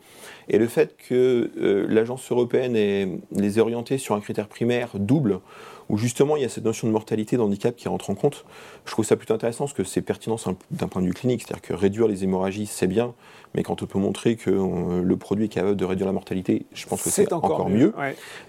Et 0.50 0.58
le 0.58 0.68
fait 0.68 0.96
que 0.98 1.52
euh, 1.58 1.86
l'agence 1.88 2.32
européenne 2.32 2.74
les 2.74 3.58
ait 3.58 3.62
orientés 3.62 3.98
sur 3.98 4.16
un 4.16 4.22
critère 4.22 4.48
primaire 4.48 4.90
double, 4.96 5.42
où 5.90 5.98
justement 5.98 6.38
il 6.38 6.44
y 6.44 6.46
a 6.46 6.50
cette 6.50 6.64
notion 6.64 6.88
de 6.88 6.94
mortalité, 6.94 7.36
d'handicap 7.36 7.76
qui 7.76 7.88
rentre 7.88 8.10
en 8.10 8.16
compte, 8.16 8.46
je 8.86 8.92
trouve 8.92 9.06
ça 9.06 9.16
plutôt 9.16 9.34
intéressant 9.34 9.66
parce 9.66 9.74
que 9.74 9.84
c'est 9.84 10.02
pertinent 10.02 10.38
d'un 10.72 10.88
point 10.88 11.02
de 11.02 11.08
vue 11.08 11.14
clinique. 11.14 11.42
C'est-à-dire 11.42 11.62
que 11.62 11.74
réduire 11.74 12.08
les 12.08 12.24
hémorragies, 12.24 12.68
c'est 12.68 12.88
bien, 12.88 13.14
mais 13.56 13.64
quand 13.64 13.82
on 13.82 13.88
peut 13.88 13.98
montrer 13.98 14.36
que 14.36 14.52
euh, 14.52 15.02
le 15.04 15.18
produit 15.18 15.46
est 15.46 15.50
capable 15.50 15.76
de 15.76 15.86
réduire 15.86 16.06
la 16.06 16.14
mortalité, 16.14 16.66
je 16.74 16.86
pense 16.86 17.02
que 17.02 17.10
c'est 17.10 17.34
encore, 17.34 17.70
mieux. 17.70 17.94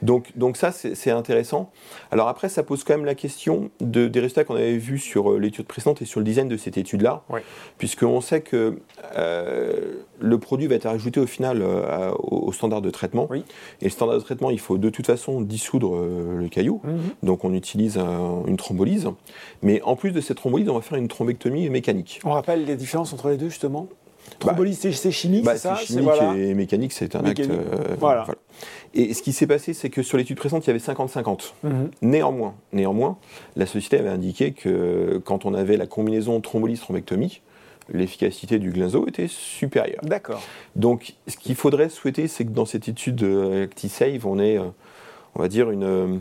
Donc, 0.03 0.37
donc 0.37 0.57
ça, 0.59 0.71
c'est 0.73 1.11
intéressant. 1.11 1.73
Alors 2.11 2.29
après, 2.29 2.51
ça 2.51 2.63
pose 2.63 2.85
quand 2.85 2.95
même 2.95 3.07
la 3.07 3.15
question 3.15 3.71
de, 3.81 4.07
des 4.07 4.21
résultats 4.21 4.45
qu'on 4.45 4.57
avait 4.57 4.77
vus 4.77 4.99
sur 4.99 5.33
euh, 5.33 5.39
l'étude 5.39 5.67
précédente 5.67 6.03
et 6.03 6.05
sur 6.05 6.21
le 6.21 6.25
design 6.25 6.49
de 6.49 6.59
cette 6.59 6.77
étude-là, 6.77 7.25
puisqu'on 7.79 8.21
sait 8.21 8.43
que 8.43 8.79
euh, 9.17 10.03
le 10.21 10.39
produit 10.39 10.67
va 10.67 10.75
être 10.75 10.87
ajouté 10.87 11.21
au 11.21 11.27
final 11.27 11.63
au, 12.19 12.53
standard 12.53 12.83
de 12.83 12.91
traitement. 12.91 13.29
Et 13.35 13.85
le 13.85 13.91
standard 13.91 14.17
de 14.17 14.23
traitement, 14.23 14.51
il 14.51 14.61
faut 14.61 14.79
de 14.79 14.91
toute 14.91 15.07
façon 15.07 15.41
dissoudre 15.41 15.97
le 15.97 16.49
caillou. 16.49 16.81
Mhm. 16.85 17.01
Donc 17.23 17.45
on 17.45 17.55
utilise 17.55 17.99
une 18.47 18.57
thrombolyse. 18.57 19.09
Mais 19.63 19.81
en 19.83 19.97
plus 19.97 20.13
de 20.13 20.21
cette 20.21 20.37
thrombolyse, 20.39 20.69
on 20.69 20.75
va 20.75 20.81
faire 20.81 20.99
une 20.99 21.09
thrombectomie 21.09 21.69
mécanique. 21.71 22.21
On 22.25 22.33
rappelle 22.33 22.65
les 22.65 22.77
différences 22.77 23.13
entre 23.13 23.29
les 23.29 23.37
deux 23.37 23.49
justement 23.49 23.89
Thrombolyse, 24.39 24.81
bah, 24.83 24.93
c'est 24.93 25.11
chimique, 25.11 25.45
bah, 25.45 25.53
c'est 25.55 25.69
ça 25.69 25.77
chimique 25.77 26.09
et 26.37 26.55
mécanique, 26.55 26.93
c'est 26.93 27.17
un 27.17 27.25
acte. 27.25 27.41
Euh, 27.41 27.97
voilà. 27.99 28.27
Et 28.95 29.15
ce 29.15 29.23
qui 29.23 29.33
s'est 29.33 29.47
passé, 29.47 29.75
c'est 29.75 29.91
que 29.91 30.03
sur 30.03 30.19
l'étude 30.19 30.37
présente, 30.37 30.67
il 30.67 30.69
y 30.69 30.71
avait 30.71 30.79
50-50. 30.79 31.55
Mhm. 31.63 31.91
Néanmoins, 32.03 32.55
néanmoins, 32.73 33.19
la 33.57 33.67
société 33.67 33.99
avait 33.99 34.09
indiqué 34.09 34.53
que 34.53 35.21
quand 35.25 35.45
on 35.45 35.55
avait 35.55 35.77
la 35.77 35.87
combinaison 35.87 36.41
thrombolyse-thrombectomie, 36.41 37.41
l'efficacité 37.93 38.59
du 38.59 38.71
glinzo 38.71 39.07
était 39.07 39.29
supérieure. 39.29 40.01
D'accord. 40.03 40.43
Donc, 40.77 41.15
ce 41.27 41.37
qu'il 41.37 41.55
faudrait 41.55 41.89
souhaiter, 41.89 42.29
c'est 42.29 42.45
que 42.45 42.51
dans 42.51 42.67
cette 42.67 42.89
étude 42.89 43.23
ActiSave, 43.23 44.27
on 44.27 44.39
ait, 44.39 44.59
euh, 44.59 44.65
on 45.35 45.43
va 45.43 45.49
dire, 45.49 45.71
une 45.71 45.85
euh, 45.85 46.17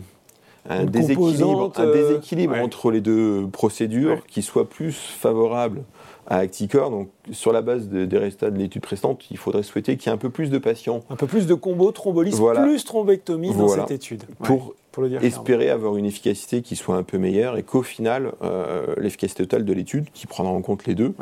un 0.68 0.84
déséquilibre, 0.84 1.72
un 1.76 1.86
déséquilibre 1.86 2.54
entre 2.56 2.90
les 2.90 3.00
deux 3.00 3.46
procédures 3.50 4.26
qui 4.26 4.42
soit 4.42 4.68
plus 4.68 4.92
favorable 4.92 5.82
à 6.26 6.36
Acticor. 6.36 6.90
Donc, 6.90 7.08
sur 7.32 7.52
la 7.52 7.62
base 7.62 7.88
des 7.88 8.18
résultats 8.18 8.50
de 8.50 8.58
l'étude 8.58 8.82
précédente, 8.82 9.24
il 9.30 9.38
faudrait 9.38 9.62
souhaiter 9.62 9.96
qu'il 9.96 10.08
y 10.08 10.10
ait 10.10 10.14
un 10.14 10.18
peu 10.18 10.30
plus 10.30 10.50
de 10.50 10.58
patients. 10.58 11.02
Un 11.08 11.16
peu 11.16 11.26
plus 11.26 11.46
de 11.46 11.54
combos 11.54 11.92
thrombolyse 11.92 12.40
plus 12.62 12.84
thrombectomie 12.84 13.54
dans 13.54 13.68
cette 13.68 13.90
étude. 13.90 14.24
Pour 14.42 14.74
espérer 15.22 15.70
avoir 15.70 15.96
une 15.96 16.06
efficacité 16.06 16.62
qui 16.62 16.76
soit 16.76 16.96
un 16.96 17.02
peu 17.02 17.18
meilleure 17.18 17.56
et 17.56 17.62
qu'au 17.62 17.82
final, 17.82 18.32
euh, 18.42 18.94
l'efficacité 18.96 19.44
totale 19.44 19.64
de 19.64 19.72
l'étude, 19.72 20.06
qui 20.12 20.26
prendra 20.26 20.52
en 20.52 20.62
compte 20.62 20.86
les 20.86 20.94
deux, 20.94 21.14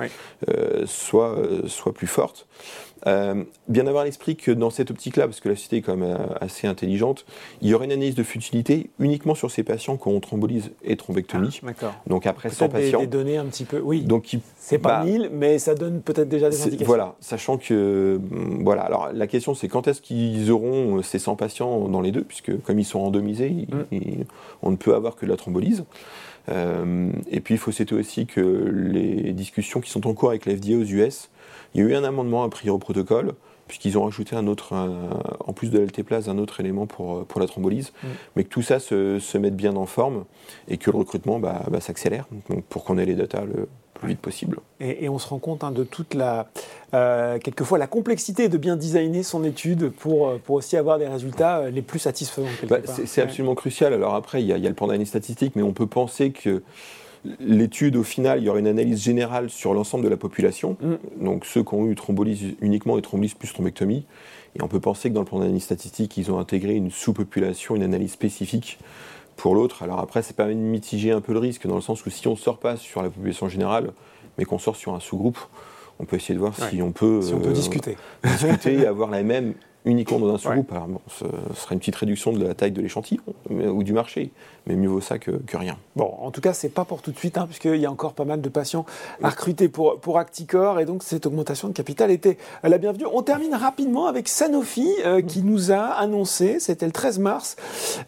euh, 0.49 0.85
soit, 0.87 1.39
euh, 1.39 1.67
soit 1.67 1.93
plus 1.93 2.07
forte. 2.07 2.47
Euh, 3.07 3.45
bien 3.69 3.87
avoir 3.87 4.03
à 4.03 4.05
l'esprit 4.07 4.37
que 4.37 4.51
dans 4.51 4.71
cette 4.71 4.91
optique-là, 4.91 5.27
parce 5.27 5.41
que 5.41 5.49
la 5.49 5.55
société 5.55 5.77
est 5.77 5.83
quand 5.83 5.97
même 5.97 6.19
assez 6.41 6.67
intelligente, 6.67 7.25
il 7.63 7.69
y 7.69 7.75
aurait 7.75 7.87
une 7.87 7.93
analyse 7.93 8.15
de 8.15 8.23
futilité 8.23 8.91
uniquement 8.99 9.35
sur 9.35 9.51
ces 9.51 9.63
patients 9.63 9.97
qui 9.97 10.09
ont 10.09 10.19
thrombolyse 10.21 10.73
et 10.83 10.97
thrombectomie. 10.97 11.61
Ah, 11.83 11.95
Donc 12.07 12.27
après 12.27 12.51
100 12.51 12.69
patients. 12.69 12.99
Des, 12.99 13.07
des 13.07 13.11
données 13.11 13.37
un 13.37 13.47
petit 13.47 13.65
peu, 13.65 13.81
oui. 13.81 14.03
Donc 14.03 14.37
c'est 14.59 14.79
pas 14.79 15.05
1000, 15.05 15.23
bah, 15.23 15.29
mais 15.33 15.59
ça 15.59 15.75
donne 15.75 16.01
peut-être 16.01 16.29
déjà 16.29 16.51
des 16.51 16.61
indications. 16.61 16.87
Voilà, 16.87 17.15
sachant 17.21 17.57
que 17.57 18.19
mm, 18.19 18.65
voilà. 18.65 18.83
Alors 18.83 19.11
la 19.13 19.27
question 19.27 19.55
c'est 19.55 19.69
quand 19.69 19.87
est-ce 19.87 20.03
qu'ils 20.03 20.51
auront 20.51 21.03
ces 21.03 21.19
100 21.19 21.37
patients 21.37 21.89
dans 21.89 22.01
les 22.01 22.11
deux, 22.11 22.25
puisque 22.25 22.61
comme 22.63 22.79
ils 22.79 22.85
sont 22.85 23.01
randomisés, 23.01 23.58
on 24.63 24.71
ne 24.71 24.77
peut 24.77 24.95
avoir 24.95 25.17
que 25.17 25.27
de 25.27 25.31
la 25.31 25.37
thrombolyse. 25.37 25.85
et 26.49 27.41
puis 27.41 27.55
il 27.55 27.59
faut 27.59 27.73
citer 27.73 27.95
aussi 27.95 28.27
que 28.27 28.41
les 28.41 29.33
discussions 29.33 29.81
qui 29.81 29.91
sont 29.91 30.07
en 30.07 30.15
cours 30.15 30.31
avec 30.31 30.47
la 30.47 30.57
FDA 30.57 30.77
aux 30.77 30.85
US 30.85 31.31
il 31.75 31.83
y 31.83 31.85
a 31.85 31.89
eu 31.89 31.95
un 31.95 32.05
amendement 32.05 32.45
à 32.45 32.49
priori 32.49 32.75
au 32.75 32.79
protocole 32.79 33.35
puisqu'ils 33.69 33.99
ont 33.99 34.05
rajouté 34.05 34.35
un 34.35 34.47
autre, 34.47 34.75
en 35.41 35.53
plus 35.53 35.71
de 35.71 35.79
l'altéplase, 35.79 36.29
un 36.29 36.39
autre 36.39 36.59
élément 36.61 36.87
pour, 36.87 37.27
pour 37.27 37.39
la 37.39 37.47
thrombolyse, 37.47 37.93
mais 38.35 38.45
que 38.45 38.49
tout 38.49 38.63
ça 38.63 38.81
se, 38.81 39.19
se, 39.19 39.37
mette 39.39 39.55
bien 39.55 39.77
en 39.77 39.85
forme 39.87 40.25
et 40.69 40.79
que 40.79 40.91
le 40.91 40.97
recrutement 40.97 41.39
bah, 41.39 41.63
bah, 41.71 41.81
s'accélère 41.81 42.27
pour 42.71 42.85
qu'on 42.85 42.97
ait 42.97 43.05
les 43.05 43.15
datas 43.15 43.45
le 43.45 43.69
plus 43.99 44.09
vite 44.09 44.21
possible. 44.21 44.59
Et, 44.81 45.09
on 45.09 45.19
se 45.19 45.29
rend 45.29 45.39
compte 45.39 45.65
hein, 45.65 45.71
de 45.71 45.85
toute 45.85 46.15
la, 46.15 46.49
euh, 46.95 47.39
quelquefois, 47.39 47.79
la 47.79 47.87
complexité 47.87 48.49
de 48.49 48.57
bien 48.57 48.77
designer 48.77 49.23
son 49.23 49.45
étude 49.45 49.91
pour, 49.91 50.29
euh, 50.29 50.41
pour 50.43 50.57
aussi 50.57 50.77
avoir 50.77 50.99
des 50.99 51.09
résultats 51.09 51.59
euh, 51.59 51.71
les 51.71 51.83
plus 51.83 51.99
satisfaisants. 51.99 52.49
Bah, 52.69 52.79
c'est 53.05 53.23
absolument 53.23 53.55
crucial. 53.55 53.93
Alors 53.93 54.15
après, 54.15 54.43
il 54.43 54.47
y, 54.47 54.53
a, 54.53 54.59
le 54.59 54.75
plan 54.75 54.87
d'analyse 54.87 55.09
statistique, 55.09 55.55
mais 55.57 55.63
on 55.63 55.73
peut 55.73 55.87
penser 55.87 56.31
que 56.31 56.63
l'étude, 57.41 57.97
au 57.97 58.05
final, 58.05 58.39
il 58.39 58.45
y 58.45 58.49
aura 58.49 58.61
une 58.61 58.67
analyse 58.67 59.03
générale 59.03 59.51
sur 59.51 59.75
l'ensemble 59.75 60.05
de 60.05 60.09
la 60.09 60.17
population, 60.17 60.77
mm. 60.81 61.25
donc 61.25 61.45
ceux 61.45 61.65
qui 61.65 61.75
ont 61.75 61.87
eu 61.87 61.95
thrombolyse 61.95 62.55
uniquement 62.61 62.97
et 62.97 63.03
thrombolyse 63.03 63.35
plus 63.35 63.53
thrombectomie. 63.53 64.07
Et 64.57 64.63
on 64.63 64.69
peut 64.69 64.81
penser 64.81 65.11
que 65.11 65.15
dans 65.15 65.21
le 65.21 65.27
plan 65.27 65.41
d'analyse 65.41 65.65
statistique, 65.65 66.17
ils 66.17 66.31
ont 66.31 66.39
intégré 66.39 66.75
une 66.75 66.91
sous-population, 66.91 67.77
une 67.77 67.83
analyse 67.83 68.13
spécifique 68.13 68.79
pour 69.39 69.55
l'autre. 69.55 69.83
Alors 69.83 70.01
après, 70.01 70.21
ça 70.21 70.35
permet 70.35 70.55
de 70.55 70.61
mitiger 70.61 71.13
un 71.13 71.23
peu 71.23 71.33
le 71.33 71.39
risque, 71.39 71.67
dans 71.67 71.77
le 71.77 71.81
sens 71.81 72.05
où 72.05 72.11
si 72.11 72.27
on 72.29 72.33
ne 72.33 72.37
sort 72.37 72.59
pas 72.59 72.77
sur 72.77 73.03
la 73.03 73.09
population 73.09 73.49
générale, 73.49 73.93
mais 74.37 74.45
qu'on 74.45 74.59
sort 74.59 74.77
sur 74.77 74.95
un 74.95 75.01
sous-groupe, 75.01 75.39
on 75.99 76.05
peut 76.05 76.17
essayer 76.17 76.35
de 76.35 76.41
voir 76.41 76.55
si 76.55 76.83
on 76.83 76.93
peut, 76.93 77.23
si 77.23 77.33
on 77.33 77.41
peut 77.41 77.53
discuter. 77.53 77.97
discuter 78.25 78.75
et 78.81 78.87
avoir 78.87 79.11
la 79.11 79.23
même 79.23 79.55
uniquement 79.89 80.19
dans 80.19 80.35
un 80.35 80.39
sous-groupe. 80.39 80.71
Alors 80.73 80.87
bon, 80.87 81.01
ce 81.09 81.25
serait 81.55 81.75
une 81.75 81.81
petite 81.81 81.97
réduction 81.97 82.33
de 82.33 82.45
la 82.45 82.55
taille 82.55 82.73
de 82.73 82.81
l'échantillon 82.81 83.23
ou 83.51 83.83
du 83.83 83.93
marché, 83.93 84.31
mais 84.67 84.77
mieux 84.77 84.89
vaut 84.89 85.01
ça 85.01 85.19
que, 85.19 85.33
rien. 85.55 85.79
Bon, 85.97 86.15
en 86.21 86.31
tout 86.31 86.41
cas, 86.41 86.53
c'est 86.53 86.69
pas 86.69 86.85
pour 86.85 87.03
tout 87.03 87.11
de 87.11 87.19
suite, 87.19 87.39
hein, 87.39 87.47
puisqu'il 87.47 87.77
y 87.77 87.87
a 87.87 87.91
encore 87.91 88.13
pas 88.13 88.25
mal 88.25 88.41
de 88.41 88.49
patients 88.49 88.85
à 89.23 89.31
recruter 89.31 89.69
pour, 89.69 89.99
pour 89.99 90.19
Acticor, 90.19 90.79
et 90.79 90.85
donc 90.85 91.03
cette 91.03 91.27
augmentation 91.27 91.69
de 91.69 91.73
capital 91.73 92.11
était 92.11 92.39
la 92.63 92.79
bienvenue. 92.79 93.07
On 93.13 93.23
termine 93.23 93.55
rapidement 93.55 94.07
avec 94.07 94.29
Sanofi, 94.29 94.89
euh, 95.05 95.23
qui 95.23 95.43
nous 95.43 95.73
a 95.73 95.81
annoncé, 95.81 96.61
c'était 96.61 96.87
le 96.87 96.93
13 96.93 97.19
mars, 97.19 97.57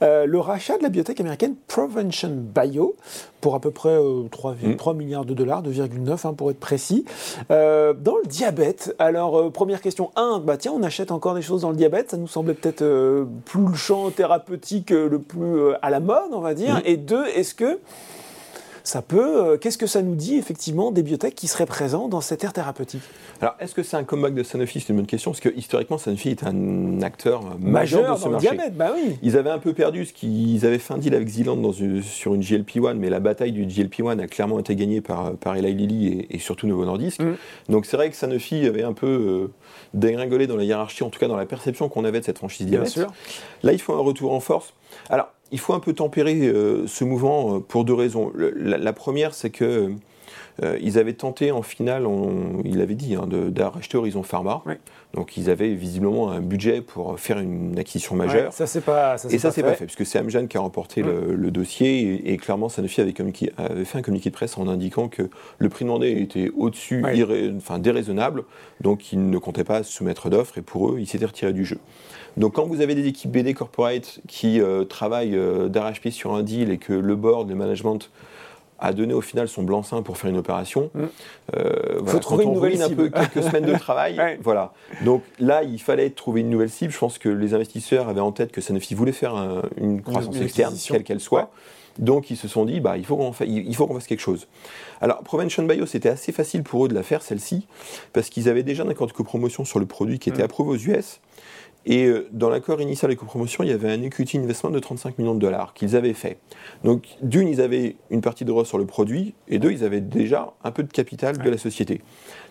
euh, 0.02 0.26
le 0.26 0.38
rachat 0.38 0.76
de 0.76 0.82
la 0.82 0.88
biotech 0.90 1.18
américaine 1.20 1.54
Prevention 1.66 2.30
Bio 2.30 2.96
pour 3.40 3.54
à 3.54 3.60
peu 3.60 3.70
près 3.70 3.96
3, 4.30 4.54
euh, 4.64 4.76
3 4.76 4.92
mm. 4.92 4.96
milliards 4.96 5.24
de 5.24 5.32
dollars, 5.32 5.62
2,9 5.62 6.26
hein, 6.26 6.34
pour 6.34 6.50
être 6.50 6.60
précis, 6.60 7.06
dans 7.48 8.16
le 8.22 8.26
diabète. 8.26 8.94
Alors, 8.98 9.50
première 9.50 9.80
question, 9.80 10.10
1, 10.16 10.40
bah 10.40 10.58
tiens, 10.58 10.72
on 10.76 10.82
achète 10.82 11.10
encore 11.10 11.34
des 11.34 11.42
choses 11.42 11.62
dans 11.62 11.69
le 11.70 11.76
diabète, 11.76 12.10
ça 12.10 12.16
nous 12.16 12.26
semblait 12.26 12.54
peut-être 12.54 12.84
plus 13.44 13.66
le 13.66 13.74
champ 13.74 14.10
thérapeutique 14.10 14.90
le 14.90 15.18
plus 15.18 15.74
à 15.82 15.90
la 15.90 16.00
mode, 16.00 16.32
on 16.32 16.40
va 16.40 16.54
dire. 16.54 16.80
Et 16.84 16.96
deux, 16.96 17.26
est-ce 17.26 17.54
que 17.54 17.78
ça 18.90 19.02
peut. 19.02 19.52
Euh, 19.52 19.56
qu'est-ce 19.56 19.78
que 19.78 19.86
ça 19.86 20.02
nous 20.02 20.16
dit 20.16 20.36
effectivement 20.36 20.90
des 20.90 21.02
biotech 21.02 21.34
qui 21.34 21.46
seraient 21.46 21.66
présents 21.66 22.08
dans 22.08 22.20
cette 22.20 22.42
ère 22.42 22.52
thérapeutique? 22.52 23.02
Alors, 23.40 23.54
est-ce 23.60 23.72
que 23.72 23.84
c'est 23.84 23.96
un 23.96 24.02
comeback 24.02 24.34
de 24.34 24.42
Sanofi? 24.42 24.80
C'est 24.80 24.88
une 24.88 24.96
bonne 24.96 25.06
question, 25.06 25.30
parce 25.30 25.40
que 25.40 25.48
historiquement, 25.56 25.96
Sanofi 25.96 26.30
est 26.30 26.44
un 26.44 27.00
acteur 27.00 27.42
majeur, 27.60 28.16
de 28.16 28.20
ce 28.20 28.28
marché. 28.28 28.48
Diabète, 28.48 28.76
bah 28.76 28.92
oui. 28.94 29.16
Ils 29.22 29.36
avaient 29.36 29.50
un 29.50 29.60
peu 29.60 29.74
perdu 29.74 30.06
ce 30.06 30.12
qu'ils 30.12 30.66
avaient 30.66 30.78
fait 30.78 30.92
un 30.92 30.98
deal 30.98 31.14
avec 31.14 31.28
Zealand 31.28 31.56
dans 31.56 31.72
sur 31.72 32.34
une 32.34 32.42
GLP-1, 32.42 32.94
mais 32.94 33.10
la 33.10 33.20
bataille 33.20 33.52
du 33.52 33.64
GLP-1 33.64 34.18
a 34.18 34.26
clairement 34.26 34.58
été 34.58 34.74
gagnée 34.74 35.00
par, 35.00 35.36
par 35.36 35.56
Eli 35.56 35.72
Lilly 35.72 36.26
et, 36.28 36.38
surtout 36.40 36.66
Novo 36.66 36.84
Nordisk. 36.84 37.20
Mm. 37.20 37.36
Donc, 37.68 37.86
c'est 37.86 37.96
vrai 37.96 38.10
que 38.10 38.16
Sanofi 38.16 38.66
avait 38.66 38.82
un 38.82 38.92
peu 38.92 39.06
euh, 39.06 39.52
dégringolé 39.94 40.48
dans 40.48 40.56
la 40.56 40.64
hiérarchie, 40.64 41.04
en 41.04 41.10
tout 41.10 41.20
cas 41.20 41.28
dans 41.28 41.36
la 41.36 41.46
perception 41.46 41.88
qu'on 41.88 42.04
avait 42.04 42.20
de 42.20 42.24
cette 42.24 42.38
franchise 42.38 42.66
diabète. 42.66 42.92
Bien 42.92 43.04
sûr. 43.04 43.12
Là, 43.62 43.72
il 43.72 43.80
faut 43.80 43.94
un 43.94 44.02
retour 44.02 44.32
en 44.32 44.40
force. 44.40 44.74
Alors, 45.08 45.28
il 45.52 45.58
faut 45.58 45.74
un 45.74 45.80
peu 45.80 45.92
tempérer 45.92 46.48
euh, 46.48 46.86
ce 46.86 47.04
mouvement 47.04 47.56
euh, 47.56 47.58
pour 47.60 47.84
deux 47.84 47.94
raisons. 47.94 48.32
la, 48.34 48.92
première, 48.92 49.34
c'est 49.34 49.50
que 49.50 49.92
euh, 50.62 50.78
ils 50.80 50.98
avaient 50.98 51.14
tenté 51.14 51.52
en 51.52 51.62
finale, 51.62 52.06
il 52.64 52.80
avait 52.80 52.94
dit, 52.94 53.14
hein, 53.14 53.26
d'arracher 53.26 53.96
Horizon 53.96 54.22
Pharma. 54.22 54.62
Donc 55.14 55.36
ils 55.36 55.50
avaient 55.50 55.74
visiblement 55.74 56.30
un 56.30 56.40
budget 56.40 56.82
pour 56.82 57.18
faire 57.18 57.38
une 57.38 57.78
acquisition 57.78 58.14
majeure. 58.14 58.52
ça 58.52 58.66
c'est 58.66 58.80
pas. 58.80 59.18
Ça, 59.18 59.28
et 59.28 59.38
ça 59.38 59.50
c'est 59.50 59.62
pas, 59.62 59.74
fait, 59.74 59.86
puisque 59.86 60.06
c'est 60.06 60.18
Amgen 60.20 60.46
qui 60.46 60.56
a 60.56 60.60
remporté 60.60 61.02
le, 61.02 61.50
dossier 61.50 62.30
et, 62.32 62.36
clairement 62.36 62.68
Sanofi 62.68 63.00
avait, 63.00 63.14
avait, 63.56 63.84
fait 63.84 63.98
un 63.98 64.02
communiqué 64.02 64.30
de 64.30 64.34
presse 64.34 64.56
en 64.56 64.68
indiquant 64.68 65.08
que 65.08 65.28
le 65.58 65.68
prix 65.68 65.84
demandé 65.84 66.12
était 66.12 66.50
au-dessus, 66.56 67.04
enfin 67.56 67.80
déraisonnable, 67.80 68.44
donc 68.80 69.12
ils 69.12 69.30
ne 69.30 69.38
comptaient 69.38 69.64
pas 69.64 69.82
soumettre 69.82 70.30
d'offres 70.30 70.58
et 70.58 70.62
pour 70.62 70.90
eux 70.90 71.00
ils 71.00 71.08
s'étaient 71.08 71.26
retirés 71.26 71.52
du 71.52 71.64
jeu. 71.64 71.78
Donc 72.36 72.54
quand 72.54 72.66
vous 72.66 72.80
avez 72.80 72.94
des 72.94 73.06
équipes 73.06 73.32
BD 73.32 73.54
corporate 73.54 74.20
qui 74.28 74.60
euh, 74.60 74.84
travaillent 74.84 75.36
euh, 75.36 75.68
d'arrache-pied 75.68 76.10
sur 76.10 76.34
un 76.34 76.42
deal 76.42 76.70
et 76.70 76.78
que 76.78 76.92
le 76.92 77.16
board, 77.16 77.48
le 77.48 77.54
management 77.54 78.10
a 78.80 78.92
donné 78.92 79.14
au 79.14 79.20
final 79.20 79.48
son 79.48 79.62
blanc-seing 79.62 80.02
pour 80.02 80.18
faire 80.18 80.30
une 80.30 80.38
opération. 80.38 80.90
Mmh. 80.94 81.00
Euh, 81.56 82.04
faut 82.06 82.18
trouver 82.18 82.44
une 82.44 82.54
nouvelle 82.54 82.80
un 82.80 82.90
peu 82.90 83.08
quelques 83.08 83.42
semaines 83.42 83.66
de 83.66 83.74
travail, 83.78 84.38
voilà. 84.42 84.72
Donc 85.04 85.22
là, 85.38 85.62
il 85.62 85.80
fallait 85.80 86.10
trouver 86.10 86.40
une 86.40 86.50
nouvelle 86.50 86.70
cible. 86.70 86.92
Je 86.92 86.98
pense 86.98 87.18
que 87.18 87.28
les 87.28 87.54
investisseurs 87.54 88.08
avaient 88.08 88.20
en 88.20 88.32
tête 88.32 88.52
que 88.52 88.60
Sanofi 88.60 88.94
voulait 88.94 89.12
faire 89.12 89.62
une 89.76 90.02
croissance 90.02 90.40
externe, 90.40 90.74
quelle 90.88 91.04
qu'elle 91.04 91.20
soit. 91.20 91.50
Donc 91.98 92.30
ils 92.30 92.36
se 92.36 92.48
sont 92.48 92.64
dit, 92.64 92.80
bah, 92.80 92.96
il 92.96 93.04
faut 93.04 93.16
qu'on 93.16 93.32
fasse 93.32 94.06
quelque 94.06 94.20
chose. 94.20 94.46
Alors 95.00 95.22
Prevention 95.22 95.64
Bio, 95.64 95.86
c'était 95.86 96.08
assez 96.08 96.32
facile 96.32 96.62
pour 96.62 96.86
eux 96.86 96.88
de 96.88 96.94
la 96.94 97.02
faire, 97.02 97.22
celle-ci, 97.22 97.66
parce 98.12 98.30
qu'ils 98.30 98.48
avaient 98.48 98.62
déjà 98.62 98.84
un 98.84 98.88
accord 98.88 99.06
de 99.06 99.12
copromotion 99.12 99.64
sur 99.64 99.78
le 99.78 99.86
produit 99.86 100.18
qui 100.18 100.30
était 100.30 100.42
mmh. 100.42 100.44
approuvé 100.44 100.70
aux 100.70 100.76
US. 100.76 101.20
Et 101.86 102.06
euh, 102.06 102.28
dans 102.32 102.50
l'accord 102.50 102.80
initial 102.80 103.10
de 103.10 103.16
copromotion, 103.16 103.64
il 103.64 103.70
y 103.70 103.72
avait 103.72 103.90
un 103.90 104.02
equity 104.02 104.38
investment 104.38 104.70
de 104.70 104.78
35 104.78 105.18
millions 105.18 105.34
de 105.34 105.40
dollars 105.40 105.72
qu'ils 105.74 105.96
avaient 105.96 106.14
fait. 106.14 106.38
Donc, 106.84 107.04
d'une, 107.22 107.48
ils 107.48 107.60
avaient 107.60 107.96
une 108.10 108.20
partie 108.20 108.44
de 108.44 108.50
droit 108.50 108.64
sur 108.64 108.78
le 108.78 108.86
produit, 108.86 109.34
et 109.48 109.58
deux, 109.58 109.72
ils 109.72 109.84
avaient 109.84 110.00
déjà 110.00 110.52
un 110.62 110.70
peu 110.72 110.82
de 110.82 110.92
capital 110.92 111.38
de 111.38 111.50
la 111.50 111.58
société. 111.58 112.02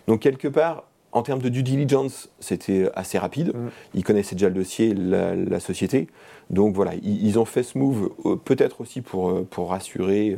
Donc, 0.08 0.20
quelque 0.20 0.48
part, 0.48 0.84
en 1.12 1.22
termes 1.22 1.40
de 1.40 1.48
due 1.48 1.62
diligence, 1.62 2.28
c'était 2.40 2.90
assez 2.94 3.18
rapide. 3.18 3.48
Mm. 3.54 3.68
Ils 3.94 4.04
connaissaient 4.04 4.34
déjà 4.34 4.48
le 4.48 4.54
dossier, 4.54 4.94
la, 4.94 5.60
société. 5.60 6.08
Donc 6.50 6.74
voilà, 6.74 6.92
ils, 7.02 7.38
ont 7.38 7.44
fait 7.44 7.62
ce 7.62 7.78
move 7.78 8.10
euh, 8.24 8.36
peut-être 8.36 8.80
aussi 8.80 9.02
pour, 9.02 9.30
euh, 9.30 9.46
pour 9.48 9.70
rassurer 9.70 10.36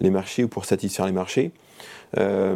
les 0.00 0.10
marchés 0.10 0.44
ou 0.44 0.48
pour 0.48 0.64
satisfaire 0.64 1.06
les 1.06 1.12
marchés. 1.12 1.52
Euh, 2.16 2.54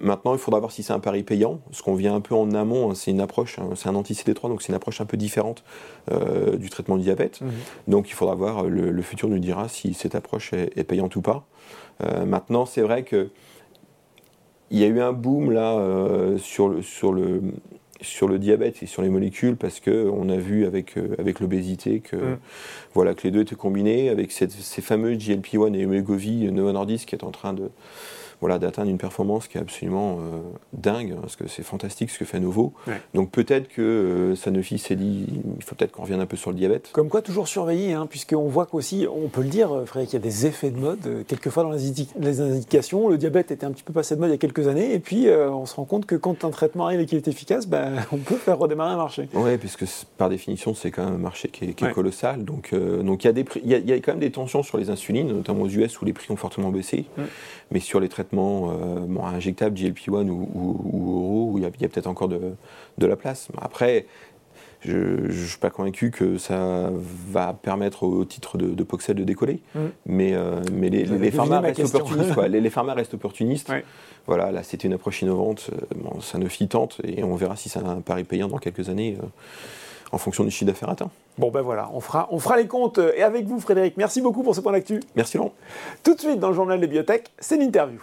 maintenant, 0.00 0.32
il 0.34 0.38
faudra 0.38 0.60
voir 0.60 0.72
si 0.72 0.82
c'est 0.82 0.92
un 0.92 1.00
pari 1.00 1.22
payant. 1.22 1.60
Ce 1.72 1.82
qu'on 1.82 1.94
vient 1.94 2.14
un 2.14 2.20
peu 2.20 2.34
en 2.34 2.52
amont, 2.52 2.90
hein, 2.90 2.94
c'est 2.94 3.10
une 3.10 3.20
approche, 3.20 3.58
hein, 3.58 3.70
c'est 3.74 3.88
un 3.88 3.94
anti-CD3, 3.94 4.48
donc 4.48 4.62
c'est 4.62 4.68
une 4.68 4.74
approche 4.74 5.00
un 5.00 5.06
peu 5.06 5.16
différente 5.16 5.64
euh, 6.10 6.56
du 6.56 6.70
traitement 6.70 6.96
du 6.96 7.02
diabète. 7.02 7.40
Mhm. 7.40 7.50
Donc 7.88 8.08
il 8.08 8.14
faudra 8.14 8.34
voir, 8.34 8.64
le, 8.64 9.02
futur 9.02 9.28
nous 9.28 9.38
dira 9.38 9.68
si 9.68 9.94
cette 9.94 10.14
approche 10.14 10.52
est, 10.52 10.84
payante 10.84 11.14
ou 11.16 11.22
pas. 11.22 11.46
Euh, 12.02 12.24
maintenant, 12.24 12.66
c'est 12.66 12.82
vrai 12.82 13.02
que 13.02 13.30
il 14.70 14.78
y 14.78 14.84
a 14.84 14.86
eu 14.86 15.00
un 15.00 15.12
boom 15.12 15.50
là 15.50 15.78
sur 16.38 16.68
le, 16.68 16.82
sur 16.82 17.12
le 17.12 17.40
sur 18.00 18.28
le 18.28 18.38
diabète 18.38 18.82
et 18.82 18.86
sur 18.86 19.02
les 19.02 19.08
molécules 19.08 19.56
parce 19.56 19.80
que 19.80 20.08
on 20.08 20.28
a 20.28 20.36
vu 20.36 20.66
avec 20.66 20.94
avec 21.18 21.40
l'obésité 21.40 22.00
que 22.00 22.16
mhm. 22.16 22.38
voilà 22.94 23.14
que 23.14 23.22
les 23.24 23.30
deux 23.30 23.40
étaient 23.40 23.56
combinés 23.56 24.08
avec 24.08 24.32
ces 24.32 24.48
fameux 24.82 25.14
GLP-1 25.14 25.74
et 25.74 25.86
Wegovy 25.86 26.50
Novo 26.52 26.72
Nordisk 26.72 27.08
qui 27.08 27.14
est 27.14 27.24
en 27.24 27.30
train 27.30 27.52
de 27.52 27.70
voilà, 28.40 28.58
d'atteindre 28.58 28.90
une 28.90 28.98
performance 28.98 29.48
qui 29.48 29.56
est 29.56 29.60
absolument 29.60 30.18
euh, 30.20 30.40
dingue, 30.72 31.12
hein, 31.12 31.18
parce 31.20 31.36
que 31.36 31.48
c'est 31.48 31.62
fantastique 31.62 32.10
ce 32.10 32.18
que 32.18 32.24
fait 32.24 32.40
Novo. 32.40 32.72
Donc 33.14 33.30
peut-être 33.30 33.68
que 33.68 33.82
euh, 33.82 34.36
Sanofi 34.36 34.78
s'est 34.78 34.96
dit, 34.96 35.26
il 35.58 35.64
faut 35.64 35.74
peut-être 35.74 35.92
qu'on 35.92 36.02
revienne 36.02 36.20
un 36.20 36.26
peu 36.26 36.36
sur 36.36 36.50
le 36.50 36.56
diabète. 36.56 36.90
Comme 36.92 37.08
quoi, 37.08 37.22
toujours 37.22 37.48
surveiller, 37.48 37.94
hein, 37.94 38.06
puisqu'on 38.06 38.48
voit 38.48 38.66
qu'aussi, 38.66 39.06
on 39.10 39.28
peut 39.28 39.42
le 39.42 39.48
dire, 39.48 39.72
euh, 39.72 39.86
Frédéric, 39.86 40.12
il 40.12 40.16
y 40.16 40.18
a 40.18 40.22
des 40.22 40.46
effets 40.46 40.70
de 40.70 40.78
mode. 40.78 41.24
Quelquefois 41.26 41.62
dans 41.62 41.72
les, 41.72 42.40
indications, 42.40 43.08
le 43.08 43.16
diabète 43.16 43.50
était 43.50 43.64
un 43.64 43.72
petit 43.72 43.82
peu 43.82 43.92
passé 43.92 44.16
de 44.16 44.20
mode 44.20 44.28
il 44.28 44.32
y 44.32 44.36
a 44.36 44.38
quelques 44.38 44.68
années, 44.68 44.92
et 44.92 44.98
puis 44.98 45.28
on 45.30 45.66
se 45.66 45.74
rend 45.74 45.84
compte 45.84 46.06
que 46.06 46.14
quand 46.14 46.44
un 46.44 46.50
traitement 46.50 46.86
arrive 46.86 47.00
et 47.00 47.06
qu'il 47.06 47.16
est 47.16 47.28
efficace, 47.28 47.66
on 48.12 48.18
peut 48.18 48.36
faire 48.36 48.58
redémarrer 48.58 48.92
un 48.92 48.96
marché. 48.96 49.28
Oui, 49.34 49.56
puisque 49.58 49.84
par 50.16 50.28
définition, 50.28 50.74
c'est 50.74 50.90
quand 50.90 51.04
même 51.04 51.14
un 51.14 51.18
marché 51.18 51.48
qui 51.48 51.64
est, 51.64 51.92
colossal. 51.92 52.44
Donc 52.44 52.74
donc 52.74 53.24
il 53.24 53.26
y, 53.26 53.30
a 53.30 53.32
des 53.32 53.44
il, 53.64 53.70
y 53.70 53.92
a, 53.92 53.96
quand 53.96 54.12
même 54.12 54.20
des 54.20 54.30
tensions 54.30 54.62
sur 54.62 54.78
les 54.78 54.90
insulines, 54.90 55.28
notamment 55.28 55.62
aux 55.62 55.68
US 55.68 56.00
où 56.00 56.04
les 56.04 56.12
prix 56.12 56.30
ont 56.30 56.36
fortement 56.36 56.70
baissé. 56.70 57.06
Mais 57.70 57.80
sur 57.80 58.00
les 58.00 58.08
traitements 58.08 58.70
euh, 58.70 59.22
injectables, 59.22 59.76
GLP-1 59.76 60.28
ou, 60.28 60.48
ou, 60.54 61.52
où 61.52 61.58
il 61.58 61.62
y 61.62 61.66
a, 61.66 61.88
peut-être 61.88 62.06
encore 62.06 62.28
de, 62.28 63.06
la 63.06 63.16
place. 63.16 63.48
Après, 63.60 64.06
je 64.86 65.26
ne 65.26 65.46
suis 65.46 65.58
pas 65.58 65.70
convaincu 65.70 66.10
que 66.10 66.38
ça 66.38 66.90
va 67.28 67.52
permettre 67.52 68.04
au 68.04 68.24
titre 68.24 68.58
de, 68.58 68.68
de 68.68 68.82
Poxel 68.84 69.16
de 69.16 69.24
décoller. 69.24 69.60
Mm. 69.74 69.80
Mais, 70.06 70.34
euh, 70.34 70.60
mais 70.72 70.88
les, 70.88 71.04
les, 71.04 71.30
pharma 71.30 71.60
restent 71.60 71.94
opportunistes. 71.94 72.36
les, 72.48 72.60
les, 72.60 72.70
pharma 72.70 72.94
restent 72.94 73.14
opportunistes. 73.14 73.72
Voilà, 74.26 74.50
là, 74.50 74.62
c'était 74.62 74.88
une 74.88 74.94
approche 74.94 75.22
innovante. 75.22 75.70
Euh, 75.72 75.76
bon, 75.96 76.20
Sanofi 76.20 76.68
tente 76.68 77.00
et 77.04 77.22
on 77.24 77.34
verra 77.34 77.56
si 77.56 77.68
ça 77.68 77.80
a 77.80 77.88
un 77.88 78.00
pari 78.00 78.24
payant 78.24 78.48
dans 78.48 78.58
quelques 78.58 78.88
années 78.88 79.18
en 80.12 80.18
fonction 80.18 80.44
du 80.44 80.50
chiffre 80.50 80.66
d'affaires 80.66 80.90
atteint. 80.90 81.10
Bon 81.38 81.50
ben 81.50 81.60
voilà, 81.60 81.90
on 81.92 82.00
fera, 82.00 82.28
on 82.30 82.38
fera 82.38 82.56
les 82.56 82.66
comptes. 82.66 83.00
Et 83.16 83.22
avec 83.22 83.46
vous, 83.46 83.60
Frédéric, 83.60 83.96
merci 83.96 84.20
beaucoup 84.22 84.42
pour 84.42 84.54
ce 84.54 84.60
point 84.60 84.72
d'actu. 84.72 85.00
Merci 85.16 85.36
Laurent. 85.36 85.52
Tout 86.02 86.14
de 86.14 86.20
suite 86.20 86.38
dans 86.38 86.48
le 86.48 86.54
journal 86.54 86.80
des 86.80 86.86
biotech, 86.86 87.30
c'est 87.38 87.56
l'interview. 87.56 88.00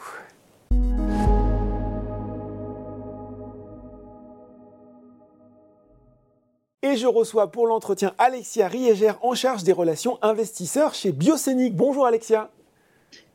Et 6.85 6.97
je 6.97 7.07
reçois 7.07 7.49
pour 7.49 7.65
l'entretien 7.65 8.13
Alexia 8.17 8.67
Riegère 8.67 9.17
en 9.21 9.35
charge 9.35 9.63
des 9.63 9.71
relations 9.71 10.19
investisseurs 10.21 10.93
chez 10.93 11.13
Biocénic. 11.13 11.73
Bonjour 11.77 12.05
Alexia. 12.05 12.49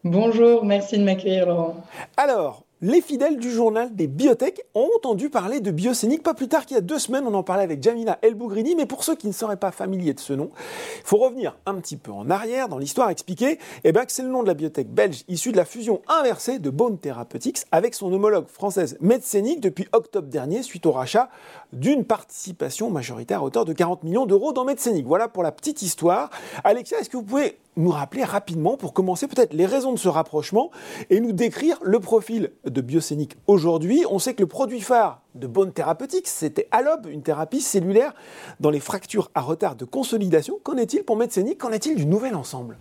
Bonjour, 0.04 0.66
merci 0.66 0.98
de 0.98 1.04
m'accueillir 1.04 1.46
Laurent. 1.46 1.76
Alors, 2.18 2.64
Les 2.80 3.00
fidèles 3.00 3.38
du 3.38 3.50
journal 3.50 3.92
des 3.92 4.06
biotech 4.06 4.64
ont 4.76 4.88
entendu 4.96 5.30
parler 5.30 5.58
de 5.58 5.72
Biocénique 5.72 6.22
pas 6.22 6.32
plus 6.32 6.46
tard 6.46 6.64
qu'il 6.64 6.76
y 6.76 6.78
a 6.78 6.80
deux 6.80 7.00
semaines. 7.00 7.24
On 7.26 7.34
en 7.34 7.42
parlait 7.42 7.64
avec 7.64 7.82
Jamila 7.82 8.20
Elbougrini. 8.22 8.76
Mais 8.76 8.86
pour 8.86 9.02
ceux 9.02 9.16
qui 9.16 9.26
ne 9.26 9.32
seraient 9.32 9.56
pas 9.56 9.72
familiers 9.72 10.14
de 10.14 10.20
ce 10.20 10.32
nom, 10.32 10.52
il 10.98 11.02
faut 11.04 11.16
revenir 11.16 11.58
un 11.66 11.74
petit 11.74 11.96
peu 11.96 12.12
en 12.12 12.30
arrière 12.30 12.68
dans 12.68 12.78
l'histoire, 12.78 13.10
expliquer 13.10 13.58
eh 13.82 13.90
ben, 13.90 14.04
que 14.04 14.12
c'est 14.12 14.22
le 14.22 14.28
nom 14.28 14.44
de 14.44 14.46
la 14.46 14.54
biotech 14.54 14.86
belge 14.86 15.24
issue 15.26 15.50
de 15.50 15.56
la 15.56 15.64
fusion 15.64 16.02
inversée 16.06 16.60
de 16.60 16.70
Bone 16.70 16.98
Therapeutics 16.98 17.64
avec 17.72 17.94
son 17.94 18.12
homologue 18.12 18.46
française 18.46 18.96
Medcenic 19.00 19.58
depuis 19.58 19.88
octobre 19.90 20.28
dernier 20.28 20.62
suite 20.62 20.86
au 20.86 20.92
rachat 20.92 21.30
d'une 21.72 22.04
participation 22.04 22.90
majoritaire 22.90 23.40
à 23.40 23.42
hauteur 23.42 23.64
de 23.64 23.72
40 23.72 24.04
millions 24.04 24.24
d'euros 24.24 24.52
dans 24.52 24.64
Medcenic. 24.64 25.04
Voilà 25.04 25.26
pour 25.26 25.42
la 25.42 25.50
petite 25.50 25.82
histoire. 25.82 26.30
Alexia, 26.62 27.00
est-ce 27.00 27.10
que 27.10 27.16
vous 27.16 27.24
pouvez 27.24 27.58
nous 27.78 27.90
rappeler 27.90 28.24
rapidement, 28.24 28.76
pour 28.76 28.92
commencer 28.92 29.26
peut-être 29.28 29.54
les 29.54 29.66
raisons 29.66 29.92
de 29.92 29.98
ce 29.98 30.08
rapprochement 30.08 30.70
et 31.10 31.20
nous 31.20 31.32
décrire 31.32 31.78
le 31.82 32.00
profil 32.00 32.52
de 32.64 32.80
Biocénique 32.80 33.36
aujourd'hui. 33.46 34.04
On 34.10 34.18
sait 34.18 34.34
que 34.34 34.42
le 34.42 34.48
produit 34.48 34.80
phare 34.80 35.22
de 35.34 35.46
Bone 35.46 35.72
Therapeutics, 35.72 36.26
c'était 36.26 36.68
Alob, 36.70 37.06
une 37.06 37.22
thérapie 37.22 37.60
cellulaire 37.60 38.14
dans 38.60 38.70
les 38.70 38.80
fractures 38.80 39.30
à 39.34 39.40
retard 39.40 39.76
de 39.76 39.84
consolidation. 39.84 40.58
Qu'en 40.62 40.76
est-il 40.76 41.04
pour 41.04 41.16
Medcenic 41.16 41.58
Qu'en 41.58 41.70
est-il 41.70 41.94
du 41.94 42.06
nouvel 42.06 42.34
ensemble? 42.34 42.76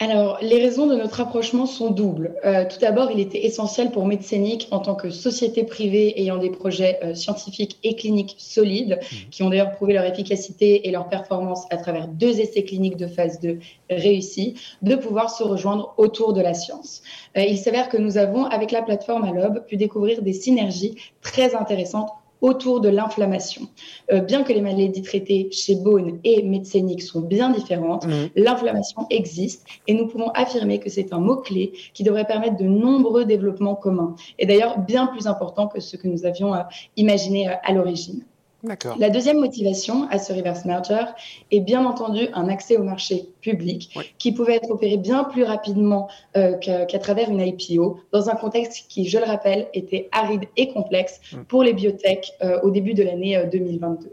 Alors, 0.00 0.38
les 0.40 0.62
raisons 0.62 0.86
de 0.86 0.94
notre 0.94 1.16
rapprochement 1.16 1.66
sont 1.66 1.90
doubles. 1.90 2.36
Euh, 2.44 2.64
tout 2.64 2.78
d'abord, 2.78 3.10
il 3.10 3.18
était 3.18 3.44
essentiel 3.44 3.90
pour 3.90 4.06
Medcenic, 4.06 4.68
en 4.70 4.78
tant 4.78 4.94
que 4.94 5.10
société 5.10 5.64
privée 5.64 6.20
ayant 6.20 6.38
des 6.38 6.50
projets 6.50 7.00
euh, 7.02 7.14
scientifiques 7.16 7.78
et 7.82 7.96
cliniques 7.96 8.36
solides, 8.38 9.00
mmh. 9.00 9.16
qui 9.30 9.42
ont 9.42 9.50
d'ailleurs 9.50 9.72
prouvé 9.72 9.94
leur 9.94 10.04
efficacité 10.04 10.86
et 10.86 10.92
leur 10.92 11.08
performance 11.08 11.64
à 11.70 11.78
travers 11.78 12.06
deux 12.06 12.38
essais 12.38 12.62
cliniques 12.62 12.96
de 12.96 13.08
phase 13.08 13.40
2 13.40 13.58
réussis, 13.90 14.54
de 14.82 14.94
pouvoir 14.94 15.30
se 15.30 15.42
rejoindre 15.42 15.94
autour 15.96 16.32
de 16.32 16.40
la 16.40 16.54
science. 16.54 17.02
Euh, 17.36 17.42
il 17.42 17.58
s'avère 17.58 17.88
que 17.88 17.96
nous 17.96 18.18
avons, 18.18 18.44
avec 18.44 18.70
la 18.70 18.82
plateforme 18.82 19.24
Alob, 19.24 19.66
pu 19.66 19.76
découvrir 19.76 20.22
des 20.22 20.32
synergies 20.32 20.94
très 21.22 21.56
intéressantes 21.56 22.10
autour 22.40 22.80
de 22.80 22.88
l'inflammation. 22.88 23.68
Euh, 24.12 24.20
bien 24.20 24.42
que 24.42 24.52
les 24.52 24.60
maladies 24.60 25.02
traitées 25.02 25.48
chez 25.50 25.74
Bone 25.74 26.18
et 26.24 26.42
Médecinique 26.42 27.02
sont 27.02 27.20
bien 27.20 27.50
différentes, 27.50 28.06
mmh. 28.06 28.30
l'inflammation 28.36 29.06
existe 29.10 29.66
et 29.86 29.94
nous 29.94 30.06
pouvons 30.06 30.30
affirmer 30.30 30.78
que 30.78 30.90
c'est 30.90 31.12
un 31.12 31.18
mot-clé 31.18 31.72
qui 31.94 32.02
devrait 32.02 32.26
permettre 32.26 32.56
de 32.56 32.64
nombreux 32.64 33.24
développements 33.24 33.74
communs 33.74 34.14
et 34.38 34.46
d'ailleurs 34.46 34.78
bien 34.78 35.06
plus 35.06 35.26
important 35.26 35.68
que 35.68 35.80
ce 35.80 35.96
que 35.96 36.08
nous 36.08 36.24
avions 36.26 36.54
euh, 36.54 36.62
imaginé 36.96 37.48
euh, 37.48 37.54
à 37.62 37.72
l'origine. 37.72 38.22
La 38.64 39.08
deuxième 39.08 39.38
motivation 39.38 40.08
à 40.10 40.18
ce 40.18 40.32
reverse 40.32 40.64
merger 40.64 41.04
est 41.52 41.60
bien 41.60 41.84
entendu 41.84 42.26
un 42.34 42.48
accès 42.48 42.76
au 42.76 42.82
marché 42.82 43.28
public 43.40 43.96
qui 44.18 44.32
pouvait 44.32 44.56
être 44.56 44.72
opéré 44.72 44.96
bien 44.96 45.22
plus 45.22 45.44
rapidement 45.44 46.08
euh, 46.36 46.56
qu'à 46.56 46.98
travers 46.98 47.30
une 47.30 47.40
IPO 47.40 48.00
dans 48.10 48.28
un 48.28 48.34
contexte 48.34 48.86
qui, 48.88 49.08
je 49.08 49.18
le 49.18 49.24
rappelle, 49.24 49.68
était 49.74 50.08
aride 50.10 50.46
et 50.56 50.72
complexe 50.72 51.20
mm. 51.32 51.42
pour 51.44 51.62
les 51.62 51.72
biotech 51.72 52.32
euh, 52.42 52.60
au 52.62 52.70
début 52.70 52.94
de 52.94 53.04
l'année 53.04 53.40
2022. 53.52 54.06
Euh, 54.06 54.10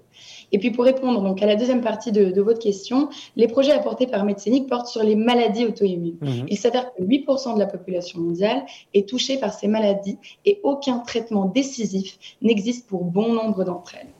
et 0.52 0.60
puis 0.60 0.70
pour 0.70 0.86
répondre 0.86 1.24
donc 1.24 1.42
à 1.42 1.48
la 1.48 1.56
deuxième 1.56 1.82
partie 1.82 2.12
de, 2.12 2.40
votre 2.40 2.60
question, 2.60 3.10
les 3.36 3.48
projets 3.48 3.72
apportés 3.72 4.06
par 4.06 4.24
Médecinique 4.26 4.70
portent 4.70 4.88
sur 4.88 5.02
les 5.02 5.16
maladies 5.16 5.66
auto-immunes. 5.66 6.18
Mm-hmm. 6.22 6.46
Il 6.50 6.58
s'avère 6.58 6.94
que 6.94 7.02
8% 7.02 7.56
de 7.56 7.60
la 7.60 7.66
population 7.66 8.20
mondiale 8.20 8.64
est 8.94 9.10
touchée 9.10 9.38
par 9.38 9.54
ces 9.54 9.68
maladies 9.68 10.20
et 10.46 10.60
aucun 10.62 11.00
traitement 11.00 11.46
décisif 11.46 12.20
n'existe 12.44 12.88
pour 12.88 13.06
bon 13.06 13.34
nombre 13.34 13.64
d'entre 13.64 13.96
elles. 13.96 14.14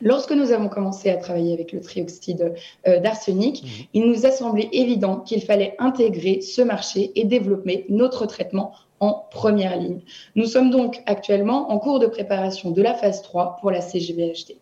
Lorsque 0.00 0.32
nous 0.32 0.52
avons 0.52 0.68
commencé 0.68 1.10
à 1.10 1.16
travailler 1.16 1.52
avec 1.52 1.72
le 1.72 1.80
trioxyde 1.80 2.54
euh, 2.86 3.00
d'arsenic, 3.00 3.62
mhm. 3.62 3.68
il 3.94 4.06
nous 4.06 4.26
a 4.26 4.30
semblé 4.30 4.68
évident 4.72 5.20
qu'il 5.20 5.42
fallait 5.42 5.74
intégrer 5.78 6.40
ce 6.40 6.62
marché 6.62 7.12
et 7.14 7.24
développer 7.24 7.84
notre 7.88 8.26
traitement 8.26 8.72
en 9.00 9.26
première 9.30 9.76
ligne. 9.78 10.00
Nous 10.34 10.46
sommes 10.46 10.70
donc 10.70 11.02
actuellement 11.06 11.70
en 11.70 11.78
cours 11.78 11.98
de 11.98 12.06
préparation 12.06 12.70
de 12.70 12.82
la 12.82 12.94
phase 12.94 13.22
3 13.22 13.58
pour 13.60 13.70
la 13.70 13.80
CGVHD. 13.80 14.56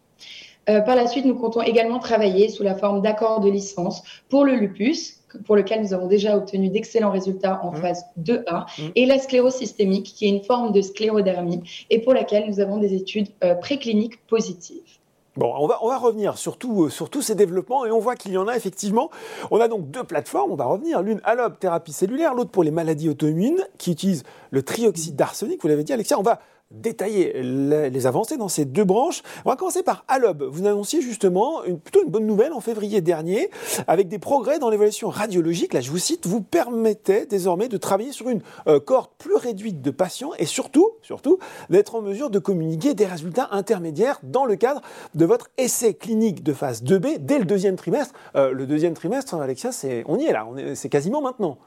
Euh, 0.69 0.81
par 0.81 0.97
la 0.97 1.07
suite, 1.07 1.25
nous 1.25 1.37
comptons 1.37 1.63
également 1.63 1.99
travailler 1.99 2.49
sous 2.49 2.63
la 2.63 2.75
forme 2.75 3.01
d'accords 3.01 3.41
de 3.41 3.49
licence 3.49 4.03
pour 4.29 4.45
le 4.45 4.55
lupus, 4.55 5.21
pour 5.45 5.55
lequel 5.55 5.83
nous 5.83 5.95
avons 5.95 6.07
déjà 6.07 6.37
obtenu 6.37 6.71
d'excellents 6.71 7.13
résultats 7.13 7.61
en 7.63 7.73
mhm. 7.73 7.77
phase 7.77 8.05
2A, 8.21 8.67
mhm. 8.79 8.91
et 8.95 9.07
la 9.07 9.19
sclérose 9.19 9.55
systémique, 9.55 10.07
qui 10.07 10.27
est 10.27 10.31
une 10.31 10.43
forme 10.43 10.73
de 10.73 10.81
sclérodermie, 10.81 11.63
et 11.91 12.01
pour 12.01 12.15
laquelle 12.15 12.47
nous 12.49 12.61
avons 12.61 12.79
des 12.79 12.95
études 12.95 13.29
euh, 13.45 13.55
précliniques 13.55 14.27
positives. 14.27 14.96
Bon, 15.37 15.53
on 15.59 15.67
va, 15.67 15.99
revenir 15.99 16.39
sur, 16.39 16.57
euh, 16.65 16.89
sur 16.89 17.11
tous 17.11 17.21
ces 17.21 17.35
développements 17.35 17.85
et 17.85 17.91
on 17.91 17.99
voit 17.99 18.17
qu'il 18.17 18.33
y 18.33 18.39
en 18.39 18.49
a 18.49 18.57
effectivement. 18.57 19.11
On 19.51 19.61
a 19.61 19.69
donc 19.69 19.91
deux 19.91 20.05
plateformes, 20.05 20.51
on 20.51 20.57
va 20.57 20.65
revenir. 20.65 21.03
L'une 21.03 21.21
Alob, 21.25 21.59
thérapie 21.59 21.93
cellulaire, 21.93 22.35
l'autre 22.35 22.51
pour 22.51 22.65
les 22.65 22.71
maladies 22.71 23.11
auto-immunes 23.11 23.63
qui 23.77 23.93
utilisent 23.93 24.25
le 24.51 24.63
trioxyde 24.63 25.15
d'arsenic. 25.15 25.61
Vous 25.61 25.69
l'avez 25.69 25.85
dit, 25.85 25.93
Alexia. 25.93 26.19
On 26.19 26.23
va 26.23 26.41
détailler 26.71 27.33
les 27.43 28.07
avancées 28.07 28.37
dans 28.37 28.49
ces 28.49 28.65
deux 28.65 28.85
branches. 28.85 29.23
On 29.45 29.51
va 29.51 29.57
commencer 29.57 29.83
par 29.83 30.05
Alob. 30.09 30.43
Vous 30.43 30.67
annonciez 30.67 31.01
justement 31.01 31.65
une, 31.65 31.79
plutôt 31.79 32.03
une 32.03 32.11
bonne 32.11 32.27
nouvelle 32.27 32.53
en 32.53 32.61
février 32.61 33.01
dernier, 33.01 33.51
avec 33.87 34.09
des 34.09 34.19
progrès 34.19 34.59
dans 34.59 34.69
l'évaluation 34.69 35.09
radiologique. 35.09 35.73
Là, 35.73 35.81
je 35.81 35.91
vous 35.91 35.99
cite, 35.99 36.27
vous 36.27 36.41
permettait 36.41 37.27
désormais 37.27 37.69
de 37.69 37.77
travailler 37.77 38.13
sur 38.13 38.29
une 38.29 38.41
euh, 38.67 38.81
cohorte 38.81 39.13
plus 39.19 39.37
réduite 39.37 39.81
de 39.81 39.91
patients 39.91 40.33
et 40.39 40.47
surtout, 40.47 40.91
surtout, 41.03 41.39
d'être 41.71 41.95
en 41.95 42.03
mesure 42.03 42.31
de 42.31 42.39
communiquer 42.39 42.95
des 42.95 43.07
résultats 43.07 43.49
intermédiaires 43.53 44.19
dans 44.23 44.45
le 44.45 44.57
cadre 44.57 44.81
de 45.15 45.25
votre 45.25 45.49
essai 45.59 45.95
clinique 45.95 46.43
de 46.43 46.53
phase 46.53 46.83
2B 46.83 47.19
dès 47.21 47.39
le 47.39 47.45
deuxième 47.45 47.77
trimestre. 47.77 48.15
Euh, 48.35 48.53
le 48.53 48.67
deuxième 48.67 48.95
trimestre, 48.95 49.35
Alexia, 49.35 49.71
on 50.07 50.19
y 50.19 50.25
est 50.25 50.33
là, 50.33 50.47
c'est 50.75 50.89
quasiment 50.89 51.21
maintenant. 51.21 51.59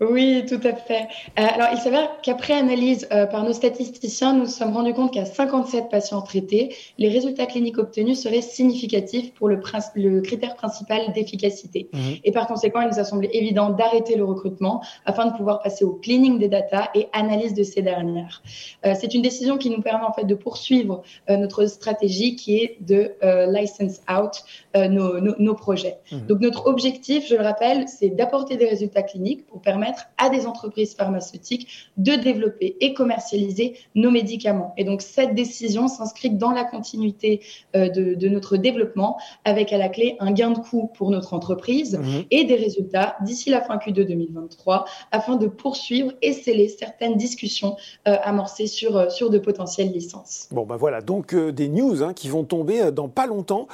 Oui, 0.00 0.44
tout 0.46 0.60
à 0.62 0.74
fait. 0.74 1.08
Euh, 1.38 1.42
alors, 1.54 1.68
il 1.72 1.78
s'avère 1.78 2.20
qu'après 2.20 2.52
analyse 2.52 3.08
euh, 3.12 3.26
par 3.26 3.44
nos 3.44 3.54
statisticiens, 3.54 4.34
nous 4.34 4.40
nous 4.40 4.46
sommes 4.46 4.74
rendus 4.74 4.92
compte 4.92 5.12
qu'à 5.12 5.24
57 5.24 5.88
patients 5.88 6.20
traités, 6.20 6.74
les 6.98 7.08
résultats 7.08 7.46
cliniques 7.46 7.78
obtenus 7.78 8.20
seraient 8.20 8.42
significatifs 8.42 9.32
pour 9.32 9.48
le, 9.48 9.60
le 9.94 10.20
critère 10.20 10.54
principal 10.54 11.12
d'efficacité. 11.14 11.88
Mhm. 11.92 12.00
Et 12.24 12.32
par 12.32 12.46
conséquent, 12.46 12.80
il 12.82 12.88
nous 12.88 12.98
a 12.98 13.04
semblé 13.04 13.30
évident 13.32 13.70
d'arrêter 13.70 14.16
le 14.16 14.24
recrutement 14.24 14.82
afin 15.06 15.26
de 15.26 15.36
pouvoir 15.36 15.62
passer 15.62 15.84
au 15.84 15.92
cleaning 15.94 16.38
des 16.38 16.48
data 16.48 16.90
et 16.94 17.08
analyse 17.12 17.54
de 17.54 17.62
ces 17.62 17.80
dernières. 17.80 18.42
Euh, 18.84 18.94
c'est 18.98 19.14
une 19.14 19.22
décision 19.22 19.56
qui 19.56 19.70
nous 19.70 19.80
permet 19.80 20.04
en 20.04 20.12
fait 20.12 20.24
de 20.24 20.34
poursuivre 20.34 21.02
notre 21.28 21.66
stratégie 21.66 22.36
qui 22.36 22.58
est 22.58 22.76
de 22.80 23.12
license 23.50 24.00
out 24.10 24.44
nos, 24.74 25.20
nos, 25.20 25.54
projets. 25.54 25.96
Mhm. 26.12 26.26
Donc, 26.26 26.40
notre 26.40 26.66
objectif, 26.66 27.26
je 27.28 27.34
le 27.34 27.42
rappelle, 27.42 27.88
c'est 27.88 28.10
d'apporter 28.10 28.56
des 28.56 28.66
résultats 28.66 29.02
cliniques 29.02 29.46
pour 29.46 29.55
permettre 29.58 30.06
à 30.18 30.28
des 30.28 30.46
entreprises 30.46 30.94
pharmaceutiques 30.94 31.90
de 31.96 32.12
développer 32.12 32.76
et 32.80 32.94
commercialiser 32.94 33.76
nos 33.94 34.10
médicaments. 34.10 34.74
Et 34.76 34.84
donc 34.84 35.02
cette 35.02 35.34
décision 35.34 35.88
s'inscrit 35.88 36.30
dans 36.30 36.50
la 36.50 36.64
continuité 36.64 37.40
euh, 37.74 37.88
de, 37.88 38.28
notre 38.28 38.56
développement 38.56 39.18
avec 39.44 39.72
à 39.72 39.78
la 39.78 39.88
clé 39.88 40.16
un 40.20 40.32
gain 40.32 40.50
de 40.50 40.58
coût 40.58 40.90
pour 40.94 41.10
notre 41.10 41.32
entreprise 41.34 41.98
mhm. 41.98 42.24
et 42.30 42.44
des 42.44 42.56
résultats 42.56 43.16
d'ici 43.22 43.50
la 43.50 43.60
fin 43.60 43.76
Q2 43.76 44.06
2023 44.06 44.84
afin 45.12 45.36
de 45.36 45.46
poursuivre 45.46 46.12
et 46.22 46.32
sceller 46.32 46.68
certaines 46.68 47.16
discussions 47.16 47.76
euh, 48.08 48.16
amorcées 48.22 48.66
sur, 48.66 48.96
euh, 48.96 49.08
sur 49.08 49.30
de 49.30 49.38
potentielles 49.38 49.92
licences. 49.92 50.48
Bon 50.50 50.66
ben 50.66 50.76
voilà, 50.76 51.00
donc 51.00 51.34
des 51.34 51.68
news 51.68 52.02
hein, 52.02 52.12
qui 52.12 52.28
vont 52.28 52.44
tomber 52.44 52.90
dans 52.90 53.08
pas 53.08 53.26
longtemps. 53.26 53.68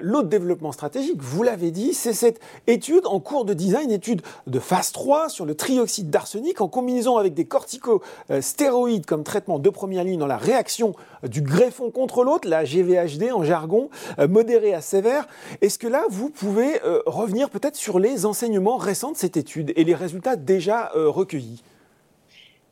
L'autre 0.00 0.28
développement 0.28 0.72
stratégique, 0.72 1.20
vous 1.20 1.42
l'avez 1.42 1.70
dit, 1.70 1.94
c'est 1.94 2.12
cette 2.12 2.40
étude 2.66 3.06
en 3.06 3.20
cours 3.20 3.44
de 3.44 3.54
design, 3.54 3.90
étude 3.90 4.22
de 4.46 4.58
phase 4.58 4.92
3 4.92 5.23
sur 5.28 5.44
le 5.44 5.54
trioxyde 5.54 6.10
d'arsenic 6.10 6.60
en 6.60 6.68
combinaison 6.68 7.16
avec 7.16 7.34
des 7.34 7.44
corticostéroïdes 7.44 9.06
comme 9.06 9.24
traitement 9.24 9.58
de 9.58 9.70
première 9.70 10.04
ligne 10.04 10.18
dans 10.18 10.26
la 10.26 10.36
réaction 10.36 10.94
du 11.22 11.42
greffon 11.42 11.90
contre 11.90 12.24
l'autre, 12.24 12.48
la 12.48 12.64
GVHD 12.64 13.32
en 13.32 13.44
jargon, 13.44 13.90
euh, 14.18 14.28
modéré 14.28 14.74
à 14.74 14.80
sévère. 14.80 15.26
Est-ce 15.60 15.78
que 15.78 15.86
là, 15.86 16.04
vous 16.10 16.30
pouvez 16.30 16.82
euh, 16.84 17.00
revenir 17.06 17.50
peut-être 17.50 17.76
sur 17.76 17.98
les 17.98 18.26
enseignements 18.26 18.76
récents 18.76 19.12
de 19.12 19.16
cette 19.16 19.36
étude 19.36 19.72
et 19.76 19.84
les 19.84 19.94
résultats 19.94 20.36
déjà 20.36 20.92
euh, 20.94 21.08
recueillis? 21.08 21.62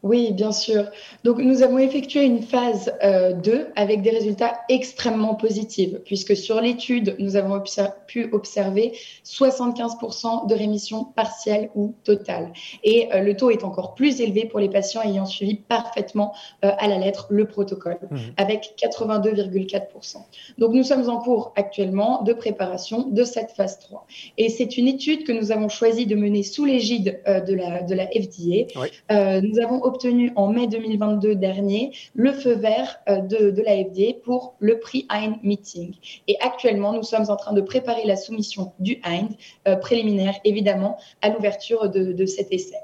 Oui, 0.02 0.32
bien 0.32 0.50
sûr. 0.50 0.86
Donc, 1.22 1.38
nous 1.38 1.62
avons 1.62 1.78
effectué 1.78 2.24
une 2.24 2.42
phase 2.42 2.92
2 3.02 3.04
euh, 3.04 3.64
avec 3.76 4.02
des 4.02 4.10
résultats 4.10 4.58
extrêmement 4.68 5.36
positifs, 5.36 5.96
puisque 6.04 6.36
sur 6.36 6.60
l'étude, 6.60 7.14
nous 7.20 7.36
avons 7.36 7.62
pu 8.08 8.28
observer 8.32 8.94
75% 9.24 10.48
de 10.48 10.54
rémission 10.56 11.04
partielle 11.04 11.70
ou 11.76 11.94
totale. 12.02 12.52
Et 12.82 13.12
euh, 13.12 13.20
le 13.20 13.36
taux 13.36 13.50
est 13.50 13.62
encore 13.62 13.94
plus 13.94 14.20
élevé 14.20 14.44
pour 14.46 14.58
les 14.58 14.68
patients 14.68 15.02
ayant 15.02 15.24
suivi 15.24 15.54
parfaitement 15.54 16.34
euh, 16.64 16.72
à 16.78 16.88
la 16.88 16.98
lettre 16.98 17.28
le 17.30 17.46
protocole, 17.46 17.98
mmh. 18.10 18.16
avec 18.38 18.74
82,4%. 18.82 20.16
Donc, 20.58 20.72
nous 20.72 20.82
sommes 20.82 21.08
en 21.08 21.18
cours 21.18 21.52
actuellement 21.54 22.22
de 22.22 22.32
préparation 22.32 23.08
de 23.08 23.22
cette 23.22 23.52
phase 23.52 23.78
3. 23.78 24.04
Et 24.36 24.48
c'est 24.48 24.76
une 24.76 24.88
étude 24.88 25.24
que 25.24 25.32
nous 25.32 25.52
avons 25.52 25.68
choisi 25.68 26.06
de 26.06 26.16
mener 26.16 26.42
sous 26.42 26.64
l'égide 26.64 27.22
de, 27.24 27.54
la, 27.54 27.82
de 27.82 27.94
la 27.94 28.06
FDA. 28.06 29.40
nous 29.40 29.60
avons 29.60 29.91
obtenu 29.92 30.32
en 30.36 30.48
mai 30.48 30.66
2022 30.66 31.34
dernier 31.34 31.92
le 32.14 32.32
feu 32.32 32.54
vert 32.54 32.98
euh, 33.08 33.18
de, 33.18 33.50
de 33.50 34.12
pour 34.22 34.54
le 34.58 34.78
prix 34.78 35.06
Hind 35.10 35.36
Meeting. 35.42 35.94
Et 36.28 36.36
actuellement, 36.40 36.92
nous 36.92 37.02
sommes 37.02 37.28
en 37.28 37.36
train 37.36 37.52
de 37.52 37.60
préparer 37.60 38.04
la 38.04 38.16
soumission 38.16 38.72
du 38.78 39.00
Hind, 39.04 39.30
euh, 39.68 39.76
préliminaire 39.76 40.34
évidemment, 40.44 40.98
à 41.20 41.28
l'ouverture 41.28 41.90
de 41.90 42.26
cet 42.26 42.52
essai. 42.52 42.78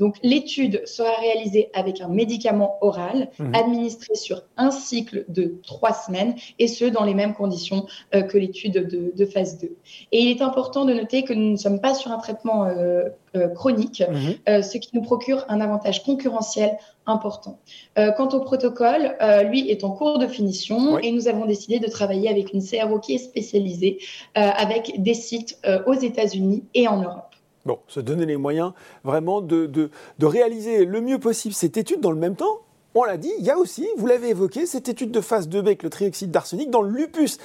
Donc 0.00 0.16
l'étude 0.22 0.82
sera 0.86 1.12
réalisée 1.20 1.70
avec 1.74 2.00
un 2.00 2.08
médicament 2.08 2.78
oral 2.80 3.28
mhm. 3.38 3.54
administré 3.54 4.14
sur 4.14 4.42
un 4.56 4.70
cycle 4.70 5.26
de 5.28 5.60
trois 5.62 5.92
semaines 5.92 6.34
et 6.58 6.66
ce 6.66 6.86
dans 6.86 7.04
les 7.04 7.14
mêmes 7.14 7.34
conditions 7.34 7.86
euh, 8.14 8.22
que 8.22 8.38
l'étude 8.38 8.72
de, 8.72 9.26
phase 9.26 9.58
2. 9.58 9.76
Et 10.12 10.22
il 10.22 10.30
est 10.30 10.42
important 10.42 10.86
de 10.86 10.94
noter 10.94 11.22
que 11.22 11.34
nous 11.34 11.52
ne 11.52 11.56
sommes 11.56 11.80
pas 11.80 11.94
sur 11.94 12.10
un 12.10 12.18
traitement 12.18 12.64
euh, 12.64 13.10
euh, 13.36 13.48
chronique, 13.48 14.02
mhm. 14.08 14.62
ce 14.62 14.78
qui 14.78 14.90
nous 14.94 15.02
procure 15.02 15.44
un 15.48 15.60
avantage 15.60 16.02
concurrentiel 16.02 16.78
important. 17.06 17.58
quant 17.96 18.28
au 18.28 18.40
protocole, 18.40 19.16
lui 19.48 19.68
est 19.68 19.82
en 19.82 19.90
cours 19.90 20.18
de 20.18 20.28
finition 20.28 20.98
et 20.98 21.10
nous 21.10 21.26
avons 21.26 21.44
décidé 21.44 21.80
de 21.80 21.88
travailler 21.88 22.28
avec 22.28 22.52
une 22.52 22.62
CRO 22.62 23.00
qui 23.00 23.14
est 23.14 23.18
spécialisée 23.18 23.98
avec 24.34 25.02
des 25.02 25.14
sites 25.14 25.58
aux 25.86 25.94
États-Unis 25.94 26.64
et 26.74 26.86
en 26.86 27.02
Europe. 27.02 27.29
Bon, 27.66 27.78
se 27.88 28.00
donner 28.00 28.24
les 28.24 28.36
moyens 28.36 28.72
vraiment 29.04 29.42
de, 29.42 29.90
réaliser 30.20 30.84
le 30.84 31.00
mieux 31.00 31.18
possible 31.18 31.54
cette 31.54 31.76
étude 31.76 32.00
dans 32.00 32.12
le 32.12 32.18
même 32.18 32.36
temps 32.36 32.60
on 32.94 33.04
l'a 33.04 33.16
dit, 33.16 33.30
il 33.38 33.44
y 33.44 33.50
a 33.50 33.56
aussi, 33.56 33.86
vous 33.98 34.06
l'avez 34.06 34.30
évoqué, 34.30 34.66
cette 34.66 34.88
étude 34.88 35.12
de 35.12 35.20
phase 35.20 35.48
2B 35.48 35.60
avec 35.60 35.84
le 35.84 35.90
trioxyde 35.90 36.32
d'arsenic 36.32 36.70
dans 36.70 36.82
le 36.82 36.90
lupus 36.90 37.38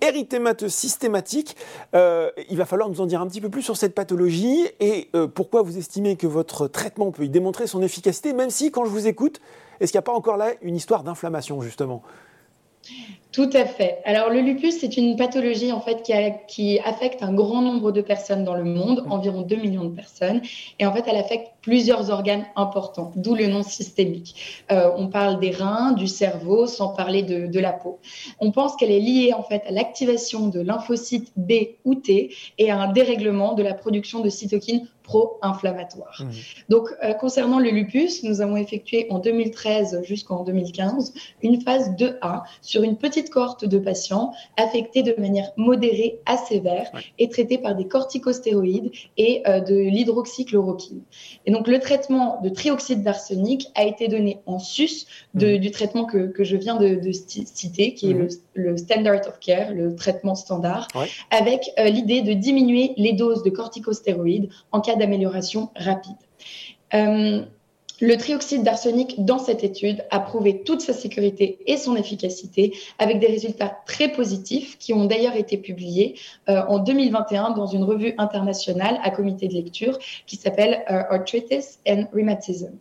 érythémateux 0.00 0.68
systématique. 0.68 1.56
Euh, 1.96 2.30
il 2.48 2.56
va 2.56 2.64
falloir 2.64 2.88
nous 2.88 3.00
en 3.00 3.06
dire 3.06 3.20
un 3.20 3.26
petit 3.26 3.40
peu 3.40 3.48
plus 3.48 3.62
sur 3.62 3.76
cette 3.76 3.92
pathologie 3.92 4.68
et 4.78 5.08
euh, 5.16 5.26
pourquoi 5.26 5.62
vous 5.62 5.78
estimez 5.78 6.14
que 6.14 6.28
votre 6.28 6.68
traitement 6.68 7.10
peut 7.10 7.24
y 7.24 7.28
démontrer 7.28 7.66
son 7.66 7.82
efficacité, 7.82 8.32
même 8.32 8.50
si, 8.50 8.70
quand 8.70 8.84
je 8.84 8.90
vous 8.90 9.08
écoute, 9.08 9.40
est-ce 9.80 9.90
qu'il 9.90 9.98
n'y 9.98 10.04
a 10.04 10.06
pas 10.06 10.12
encore 10.12 10.36
là 10.36 10.52
une 10.62 10.76
histoire 10.76 11.02
d'inflammation, 11.02 11.60
justement? 11.60 12.04
Tout 13.34 13.50
à 13.52 13.64
fait. 13.64 13.98
Alors 14.04 14.30
le 14.30 14.40
lupus, 14.40 14.78
c'est 14.78 14.96
une 14.96 15.16
pathologie 15.16 15.72
en 15.72 15.80
fait 15.80 16.02
qui, 16.46 16.78
affecte 16.78 17.20
un 17.20 17.34
grand 17.34 17.62
nombre 17.62 17.90
de 17.90 18.00
personnes 18.00 18.44
dans 18.44 18.54
le 18.54 18.62
monde, 18.62 19.04
environ 19.10 19.42
2 19.42 19.56
millions 19.56 19.82
de 19.82 19.92
personnes, 19.92 20.40
et 20.78 20.86
en 20.86 20.92
fait 20.92 21.02
elle 21.08 21.16
affecte 21.16 21.50
plusieurs 21.60 22.10
organes 22.10 22.44
importants, 22.54 23.10
d'où 23.16 23.34
le 23.34 23.48
nom 23.48 23.64
systémique. 23.64 24.64
Euh, 24.70 24.88
on 24.96 25.08
parle 25.08 25.40
des 25.40 25.50
reins, 25.50 25.90
du 25.92 26.06
cerveau, 26.06 26.68
sans 26.68 26.94
parler 26.94 27.24
de, 27.24 27.48
de 27.48 27.58
la 27.58 27.72
peau. 27.72 27.98
On 28.38 28.52
pense 28.52 28.76
qu'elle 28.76 28.92
est 28.92 29.00
liée 29.00 29.32
en 29.36 29.42
fait 29.42 29.64
à 29.66 29.72
l'activation 29.72 30.46
de 30.46 30.60
lymphocytes 30.60 31.32
B 31.36 31.52
ou 31.84 31.96
T 31.96 32.32
et 32.58 32.70
à 32.70 32.78
un 32.78 32.92
dérèglement 32.92 33.54
de 33.54 33.64
la 33.64 33.74
production 33.74 34.20
de 34.20 34.28
cytokines 34.28 34.86
pro-inflammatoire. 35.04 36.20
Mmh. 36.20 36.30
Donc, 36.70 36.88
euh, 37.04 37.12
concernant 37.12 37.60
le 37.60 37.70
lupus, 37.70 38.24
nous 38.24 38.40
avons 38.40 38.56
effectué 38.56 39.06
en 39.10 39.20
2013 39.20 40.02
jusqu'en 40.02 40.42
2015 40.42 41.12
une 41.42 41.60
phase 41.60 41.90
2A 41.90 42.42
sur 42.62 42.82
une 42.82 42.96
petite 42.96 43.23
cohorte 43.30 43.64
de 43.64 43.78
patients 43.78 44.32
affectés 44.56 45.02
de 45.02 45.14
manière 45.18 45.50
modérée 45.56 46.20
à 46.26 46.36
sévère 46.36 46.90
et 47.18 47.28
traités 47.28 47.58
par 47.58 47.74
des 47.74 47.86
corticostéroïdes 47.86 48.90
et 49.16 49.42
euh, 49.46 49.60
de 49.60 49.74
l'hydroxychloroquine. 49.74 51.02
Et 51.46 51.50
donc, 51.50 51.68
le 51.68 51.78
traitement 51.78 52.40
de 52.42 52.48
trioxyde 52.48 53.02
d'arsenic 53.02 53.68
a 53.74 53.84
été 53.84 54.08
donné 54.08 54.40
en 54.46 54.58
sus 54.58 55.06
de, 55.34 55.56
mmh. 55.56 55.58
du 55.58 55.70
traitement 55.70 56.04
que, 56.04 56.26
que, 56.28 56.44
je 56.44 56.56
viens 56.56 56.76
de, 56.76 56.94
de 56.94 57.12
citer, 57.12 57.94
qui 57.94 58.10
est 58.10 58.14
mmh. 58.14 58.28
le, 58.54 58.70
le, 58.70 58.76
standard 58.76 59.26
of 59.28 59.38
care, 59.40 59.72
le 59.72 59.94
traitement 59.94 60.34
standard, 60.34 60.88
avec 61.30 61.70
euh, 61.78 61.84
l'idée 61.84 62.22
de 62.22 62.32
diminuer 62.32 62.92
les 62.96 63.12
doses 63.12 63.42
de 63.42 63.50
corticostéroïdes 63.50 64.48
en 64.72 64.80
cas 64.80 64.96
d'amélioration 64.96 65.70
rapide. 65.76 66.16
Euh, 66.94 67.42
le 68.00 68.16
trioxyde 68.16 68.64
d'arsenic 68.64 69.24
dans 69.24 69.38
cette 69.38 69.62
étude 69.62 70.04
a 70.10 70.18
prouvé 70.18 70.62
toute 70.64 70.80
sa 70.80 70.92
sécurité 70.92 71.58
et 71.66 71.76
son 71.76 71.94
efficacité 71.94 72.72
avec 72.98 73.20
des 73.20 73.28
résultats 73.28 73.78
très 73.86 74.08
positifs 74.08 74.78
qui 74.78 74.92
ont 74.92 75.04
d'ailleurs 75.04 75.36
été 75.36 75.56
publiés 75.56 76.16
euh, 76.48 76.62
en 76.68 76.80
2021 76.80 77.50
dans 77.50 77.66
une 77.66 77.84
revue 77.84 78.14
internationale 78.18 78.98
à 79.02 79.10
comité 79.10 79.46
de 79.46 79.54
lecture 79.54 79.98
qui 80.26 80.36
s'appelle 80.36 80.82
euh, 80.90 81.02
Arthritis 81.10 81.78
and 81.88 82.04
Rheumatism. 82.12 82.72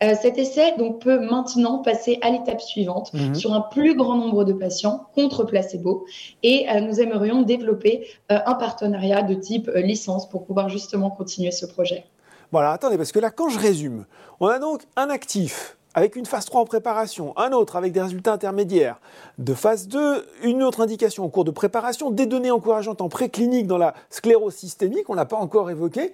cet 0.00 0.38
essai 0.38 0.74
donc 0.76 1.00
peut 1.00 1.18
maintenant 1.18 1.78
passer 1.78 2.18
à 2.20 2.30
l'étape 2.30 2.60
suivante 2.60 3.12
mhm. 3.14 3.34
sur 3.34 3.54
un 3.54 3.62
plus 3.62 3.96
grand 3.96 4.16
nombre 4.16 4.44
de 4.44 4.52
patients 4.52 5.06
contre 5.14 5.44
placebo 5.44 6.04
et 6.42 6.66
nous 6.80 7.00
aimerions 7.00 7.42
développer 7.42 8.06
un 8.28 8.54
partenariat 8.54 9.22
de 9.22 9.34
type 9.34 9.70
licence 9.74 10.28
pour 10.28 10.44
pouvoir 10.44 10.68
justement 10.68 11.10
continuer 11.10 11.50
ce 11.50 11.66
projet. 11.66 12.04
Voilà, 12.50 12.72
attendez, 12.72 12.96
parce 12.96 13.12
que 13.12 13.18
là, 13.18 13.30
quand 13.30 13.50
je 13.50 13.58
résume, 13.58 14.06
on 14.40 14.46
a 14.46 14.58
donc 14.58 14.82
un 14.96 15.10
actif 15.10 15.76
avec 15.94 16.16
une 16.16 16.26
phase 16.26 16.44
3 16.44 16.62
en 16.62 16.64
préparation, 16.64 17.36
un 17.36 17.52
autre 17.52 17.76
avec 17.76 17.92
des 17.92 18.00
résultats 18.00 18.32
intermédiaires, 18.32 19.00
de 19.38 19.52
phase 19.52 19.88
2, 19.88 20.26
une 20.44 20.62
autre 20.62 20.80
indication 20.80 21.24
en 21.24 21.28
cours 21.28 21.44
de 21.44 21.50
préparation, 21.50 22.10
des 22.10 22.26
données 22.26 22.50
encourageantes 22.50 23.00
en 23.00 23.08
préclinique 23.08 23.66
dans 23.66 23.78
la 23.78 23.94
sclérose 24.08 24.54
systémique, 24.54 25.10
on 25.10 25.14
n'a 25.14 25.24
pas 25.24 25.36
encore 25.36 25.70
évoqué. 25.70 26.12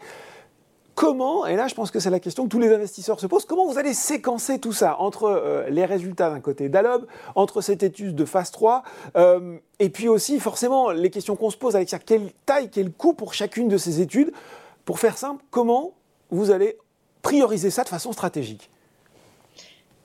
Comment, 0.94 1.44
et 1.44 1.56
là 1.56 1.66
je 1.66 1.74
pense 1.74 1.90
que 1.90 1.98
c'est 1.98 2.10
la 2.10 2.20
question 2.20 2.44
que 2.44 2.48
tous 2.48 2.60
les 2.60 2.72
investisseurs 2.72 3.18
se 3.18 3.26
posent, 3.26 3.44
comment 3.44 3.66
vous 3.66 3.78
allez 3.78 3.94
séquencer 3.94 4.60
tout 4.60 4.72
ça 4.72 4.96
entre 5.00 5.24
euh, 5.24 5.68
les 5.68 5.84
résultats 5.84 6.30
d'un 6.30 6.40
côté 6.40 6.68
d'Alob, 6.68 7.06
entre 7.34 7.60
cette 7.60 7.82
étude 7.82 8.14
de 8.14 8.24
phase 8.24 8.52
3, 8.52 8.84
euh, 9.16 9.58
et 9.80 9.90
puis 9.90 10.08
aussi 10.08 10.38
forcément 10.38 10.92
les 10.92 11.10
questions 11.10 11.34
qu'on 11.34 11.50
se 11.50 11.56
pose 11.56 11.74
avec 11.74 11.90
ça, 11.90 11.98
quelle 11.98 12.30
taille, 12.46 12.70
quel 12.70 12.92
coût 12.92 13.12
pour 13.12 13.34
chacune 13.34 13.68
de 13.68 13.76
ces 13.76 14.00
études 14.00 14.32
Pour 14.84 15.00
faire 15.00 15.18
simple, 15.18 15.42
comment 15.50 15.94
vous 16.30 16.50
allez 16.50 16.76
prioriser 17.22 17.70
ça 17.70 17.84
de 17.84 17.88
façon 17.88 18.12
stratégique 18.12 18.70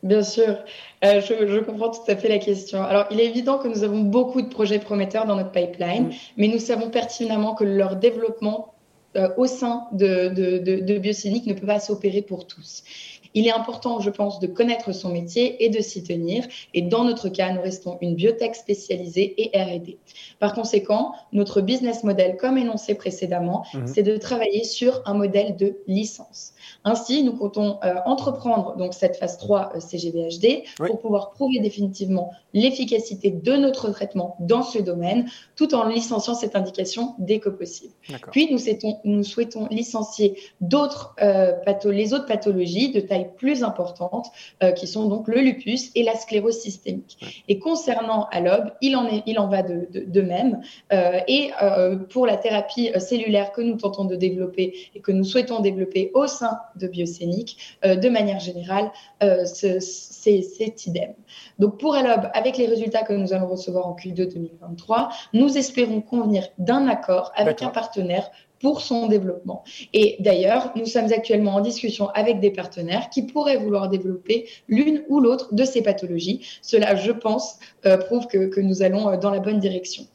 Bien 0.02 0.24
sûr, 0.24 0.56
euh, 1.04 1.20
je, 1.20 1.60
comprends 1.60 1.90
tout 1.90 2.10
à 2.10 2.16
fait 2.16 2.30
la 2.30 2.38
question. 2.38 2.82
Alors, 2.82 3.06
il 3.12 3.20
est 3.20 3.26
évident 3.26 3.58
que 3.58 3.68
nous 3.68 3.84
avons 3.84 4.00
beaucoup 4.00 4.42
de 4.42 4.48
projets 4.48 4.80
prometteurs 4.80 5.26
dans 5.26 5.36
notre 5.36 5.52
pipeline, 5.52 6.12
mais 6.38 6.48
nous 6.48 6.60
savons 6.60 6.90
pertinemment 6.90 7.54
que 7.54 7.66
leur 7.66 7.98
développement 7.98 8.76
euh, 9.18 9.28
au 9.36 9.46
sein 9.46 9.88
de, 9.92 10.30
de, 10.30 10.58
de, 10.60 10.80
de 10.80 10.94
ne 10.94 11.54
peut 11.54 11.68
pas 11.68 11.80
s'opérer 11.82 12.22
pour 12.22 12.48
tous. 12.48 12.84
Il 13.34 13.48
est 13.48 13.52
important, 13.52 14.00
je 14.00 14.10
pense, 14.10 14.40
de 14.40 14.48
connaître 14.48 14.92
son 14.92 15.10
métier 15.10 15.64
et 15.64 15.70
de 15.70 15.80
s'y 15.82 16.04
tenir. 16.04 16.46
Et 16.74 16.82
dans 16.82 17.04
notre 17.04 17.30
cas, 17.30 17.52
nous 17.52 17.62
restons 17.62 17.98
une 18.02 18.16
biotech 18.16 18.56
spécialisée 18.56 19.36
et 19.38 19.58
R&D. 19.58 19.98
Par 20.40 20.54
conséquent, 20.54 21.14
notre 21.34 21.62
business 21.62 22.04
model, 22.04 22.38
comme 22.38 22.58
énoncé 22.58 22.96
précédemment, 22.96 23.66
mhm. 23.74 23.88
c'est 23.88 24.04
de 24.04 24.18
travailler 24.18 24.64
sur 24.64 25.02
un 25.06 25.14
modèle 25.14 25.56
de 25.56 25.78
licence. 25.88 26.54
Ainsi, 26.84 27.24
nous 27.24 27.34
comptons 27.34 27.80
euh, 27.84 27.96
entreprendre 28.06 28.76
donc 28.78 28.94
cette 28.94 29.18
phase 29.18 29.38
3 29.38 29.74
euh, 29.76 29.80
CGVHD 29.80 30.64
pour 30.78 31.00
pouvoir 31.00 31.32
prouver 31.32 31.60
définitivement 31.60 32.32
l'efficacité 32.54 33.32
de 33.32 33.56
notre 33.56 33.90
traitement 33.92 34.36
dans 34.40 34.64
ce 34.64 34.80
domaine, 34.80 35.30
tout 35.56 35.76
en 35.76 35.88
licenciant 35.88 36.34
cette 36.34 36.56
indication 36.56 37.16
dès 37.20 37.40
que 37.40 37.50
possible. 37.50 37.94
Puis, 38.32 38.52
nous 38.52 38.58
souhaitons, 38.58 39.00
nous 39.04 39.24
souhaitons 39.24 39.68
licencier 39.70 40.38
d'autres 40.62 41.16
euh, 41.22 41.54
les 41.86 42.14
autres 42.14 42.26
pathologies 42.26 42.92
de 42.92 43.00
taille 43.00 43.19
plus 43.26 43.64
importante, 43.64 44.28
euh, 44.64 44.72
qui 44.72 44.88
sont 44.88 45.08
donc 45.08 45.28
le 45.28 45.42
lupus 45.42 45.92
et 45.96 46.04
la 46.04 46.16
sclérose 46.16 46.60
systémique. 46.60 47.44
Et 47.48 47.60
concernant 47.60 48.28
Alob, 48.32 48.72
il 48.82 48.96
en, 48.96 49.08
est, 49.08 49.24
il 49.26 49.40
en 49.40 49.48
va 49.48 49.64
de, 49.64 49.88
de, 49.92 50.22
même. 50.22 50.62
Euh, 50.94 51.20
et 51.28 51.52
euh, 51.62 51.98
pour 51.98 52.26
la 52.26 52.38
thérapie 52.38 52.92
cellulaire 53.00 53.52
que 53.52 53.62
nous 53.62 53.78
tentons 53.78 54.06
de 54.06 54.16
développer 54.16 54.74
et 54.96 55.00
que 55.00 55.12
nous 55.12 55.24
souhaitons 55.24 55.60
développer 55.60 56.12
au 56.14 56.28
sein 56.28 56.60
de 56.76 56.88
Biocénique, 56.88 57.78
de 57.84 58.10
manière 58.10 58.40
générale, 58.40 58.92
c'est 59.46 60.86
idem. 60.86 61.14
Donc 61.58 61.80
pour 61.80 61.96
Alob, 61.96 62.30
avec 62.34 62.58
les 62.58 62.68
résultats 62.68 63.04
que 63.04 63.14
nous 63.14 63.34
allons 63.34 63.48
recevoir 63.48 63.88
en 63.88 63.96
Q2 63.96 64.34
2023, 64.34 65.10
nous 65.34 65.58
espérons 65.58 66.02
convenir 66.02 66.48
d'un 66.58 66.88
accord 66.88 67.32
avec 67.36 67.62
un 67.62 67.70
partenaire 67.70 68.30
pour 68.60 68.82
son 68.82 69.08
développement. 69.08 69.64
Et 69.94 70.18
d'ailleurs, 70.20 70.72
nous 70.76 70.86
sommes 70.86 71.12
actuellement 71.12 71.56
en 71.56 71.62
discussion 71.62 72.10
avec 72.10 72.40
des 72.40 72.52
partenaires 72.52 73.10
qui 73.10 73.24
pourraient 73.24 73.58
vouloir 73.58 73.90
développer 73.90 74.48
l'une 74.68 75.04
ou 75.08 75.20
l'autre 75.20 75.54
de 75.54 75.64
ces 75.64 75.82
pathologies. 75.82 76.42
Cela, 76.62 76.96
je 76.96 77.12
pense, 77.12 77.58
euh, 77.86 77.98
prouve 77.98 78.28
que, 78.28 78.48
que, 78.48 78.60
nous 78.60 78.82
allons 78.82 79.10
euh, 79.10 79.18
dans 79.18 79.32
la 79.32 79.40
bonne 79.40 79.60
direction. 79.60 80.06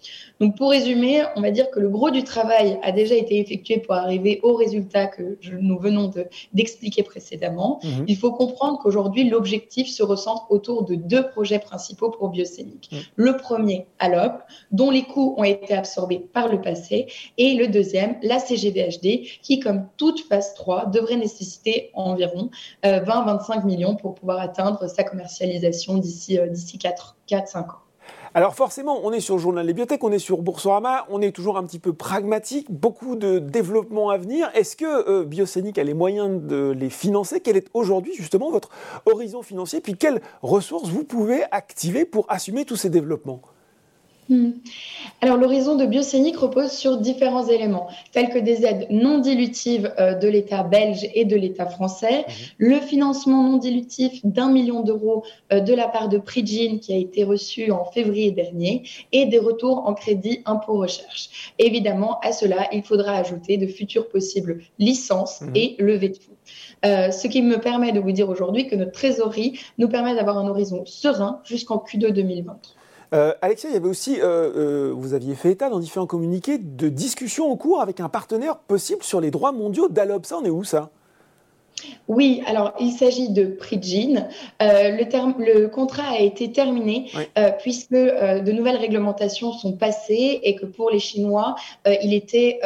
Donc 0.41 0.57
pour 0.57 0.71
résumer, 0.71 1.23
on 1.37 1.41
va 1.41 1.51
dire 1.51 1.71
que 1.71 1.81
le 1.81 1.89
gros 1.89 2.11
du 2.11 2.25
travail 2.25 2.79
a 2.83 2.93
déjà 2.93 3.15
été 3.15 3.39
effectué 3.39 3.79
pour 3.79 3.95
arriver 3.95 4.41
au 4.43 4.55
résultat 4.55 5.07
que 5.07 5.39
nous 5.53 5.79
venons 5.79 6.11
d'expliquer 6.53 7.03
précédemment. 7.03 7.81
Mhm. 7.83 8.05
Il 8.09 8.17
faut 8.17 8.33
comprendre 8.33 8.79
qu'aujourd'hui, 8.83 9.29
l'objectif 9.29 9.89
se 9.89 10.03
recentre 10.03 10.47
autour 10.51 10.85
de 10.85 10.97
deux 10.97 11.29
projets 11.29 11.61
principaux 11.61 12.11
pour 12.11 12.29
Biocénique. 12.29 12.91
Mhm. 12.93 12.99
Le 13.17 13.37
premier, 13.37 13.87
ALOP, 13.99 14.33
dont 14.73 14.91
les 14.91 15.03
coûts 15.03 15.35
ont 15.39 15.45
été 15.45 15.75
absorbés 15.75 16.19
par 16.33 16.49
le 16.49 16.61
passé, 16.61 17.07
et 17.39 17.55
le 17.55 17.69
deuxième, 17.69 18.17
la 18.23 18.34
CGVHD, 18.39 19.23
qui, 19.43 19.61
comme 19.61 19.87
toute 19.97 20.21
phase 20.21 20.55
3, 20.55 20.87
devrait 20.87 21.17
nécessiter 21.17 21.91
environ 21.95 22.51
20-25 22.83 23.59
euh, 23.59 23.63
millions 23.65 23.97
pour 23.97 24.15
pouvoir 24.15 24.41
atteindre 24.41 24.87
sa 24.89 25.05
commercialisation 25.05 25.99
d'ici 25.99 26.39
4-5 26.39 27.59
ans. 27.59 27.85
Alors 28.37 28.57
forcément, 28.57 29.01
on 29.05 29.13
est 29.13 29.21
sur 29.21 29.37
le 29.37 29.41
journal 29.41 29.65
des 29.65 29.73
bibliothèques, 29.73 30.03
on 30.03 30.11
est 30.11 30.19
sur 30.19 30.43
Boursorama, 30.43 31.07
on 31.09 31.23
est 31.23 31.31
toujours 31.31 31.57
un 31.57 31.65
petit 31.65 31.79
peu 31.79 31.93
pragmatique, 31.93 32.67
beaucoup 32.69 33.15
de 33.15 33.39
développement 33.39 34.11
à 34.11 34.19
venir. 34.19 34.51
Est-ce 34.55 34.75
que 34.75 34.85
euh, 35.09 35.81
a 35.81 35.85
les 35.85 35.95
moyens 35.95 36.43
de 36.43 36.75
les 36.77 36.91
financer? 36.91 37.39
Quel 37.39 37.57
est 37.57 37.69
aujourd'hui 37.75 38.13
justement 38.17 38.51
votre 38.51 38.71
horizon 39.07 39.43
financier? 39.43 39.81
Puis 39.81 39.95
quelles 39.95 40.21
ressources 40.43 40.89
vous 40.89 41.05
pouvez 41.05 41.45
activer 41.53 42.05
pour 42.05 42.27
assumer 42.29 42.65
tous 42.65 42.75
ces 42.75 42.91
développements? 42.91 43.41
Alors 45.21 45.37
l'horizon 45.37 45.77
de 45.77 45.87
Biocénic 45.87 46.37
repose 46.37 46.71
sur 46.71 46.99
différents 46.99 47.47
éléments, 47.47 47.89
tels 48.13 48.31
que 48.31 48.39
des 48.39 48.65
aides 48.65 48.87
non 48.91 49.19
dilutives 49.19 49.93
euh, 49.99 50.15
de 50.15 50.29
l'État 50.29 50.63
belge 50.63 51.07
et 51.15 51.25
de 51.25 51.37
l'État 51.37 51.67
français, 51.67 52.19
mhm. 52.19 52.35
le 52.59 52.81
financement 52.81 53.43
non 53.43 53.57
dilutif 53.59 54.25
d'un 54.25 54.51
million 54.51 54.83
d'euros 54.83 55.25
euh, 55.53 55.61
de 55.61 55.75
la 55.75 55.89
part 55.89 56.09
de 56.09 56.19
Prigine 56.19 56.81
qui 56.81 56.93
a 56.93 56.97
été 56.97 57.25
reçu 57.25 57.71
en 57.71 57.85
février 57.85 58.31
dernier, 58.33 58.83
et 59.13 59.27
des 59.27 59.39
retours 59.39 59.87
en 59.87 59.95
crédit 59.95 60.41
impôt 60.47 60.79
recherche. 60.79 61.53
Évidemment, 61.59 62.19
à 62.21 62.33
cela, 62.33 62.69
il 62.73 62.83
faudra 62.83 63.17
ajouter 63.17 63.57
de 63.57 63.67
futures 63.67 64.09
possibles 64.09 64.61
licences 64.79 65.43
mhm. 65.43 65.53
et 65.55 65.77
levées 65.79 66.11
de 66.11 66.17
fonds. 66.17 66.33
Euh, 66.85 67.11
ce 67.11 67.29
qui 67.29 67.41
me 67.41 67.59
permet 67.59 67.93
de 67.93 68.01
vous 68.01 68.13
dire 68.13 68.29
aujourd'hui 68.29 68.67
que 68.67 68.77
notre 68.77 68.93
trésorerie 68.93 69.59
nous 69.79 69.89
permet 69.89 70.15
d'avoir 70.15 70.39
un 70.39 70.49
horizon 70.49 70.85
serein 70.85 71.41
jusqu'en 71.45 71.77
Q2 71.77 72.11
2023. 72.11 72.75
Euh, 73.15 73.33
Alexia, 73.43 73.71
il 73.71 73.75
y 73.75 73.77
avait 73.77 73.89
aussi, 73.89 74.21
euh, 74.21 74.51
euh, 74.57 74.93
vous 74.93 75.15
aviez 75.15 75.37
fait 75.37 75.53
état 75.53 75.71
dans 75.71 75.79
différents 75.79 76.07
communiqués 76.07 76.59
de 76.59 76.89
discussions 76.89 77.51
en 77.51 77.57
cours 77.57 77.81
avec 77.81 78.01
un 78.01 78.09
partenaire 78.09 78.57
possible 78.57 79.05
sur 79.05 79.21
les 79.21 79.31
droits 79.31 79.53
mondiaux 79.53 79.89
d'Alob. 79.89 80.27
Ça, 80.27 80.39
on 80.39 80.45
est 80.45 80.51
où 80.51 80.65
ça? 80.65 80.91
Oui, 82.09 82.43
alors 82.47 82.73
il 82.81 82.93
s'agit 82.93 83.31
de 83.31 83.47
Prigine. 83.47 84.29
Euh, 84.63 84.91
le, 85.39 85.67
contrat 85.67 86.11
a 86.11 86.19
été 86.19 86.53
terminé 86.53 87.11
euh, 87.39 87.51
puisque 87.59 87.93
euh, 87.93 88.41
de 88.41 88.53
nouvelles 88.53 88.77
réglementations 88.77 89.53
sont 89.53 89.73
passées 89.73 90.41
et 90.43 90.55
que 90.55 90.67
pour 90.67 90.91
les 90.91 90.99
Chinois, 90.99 91.55
il 92.03 92.13
était, 92.15 92.61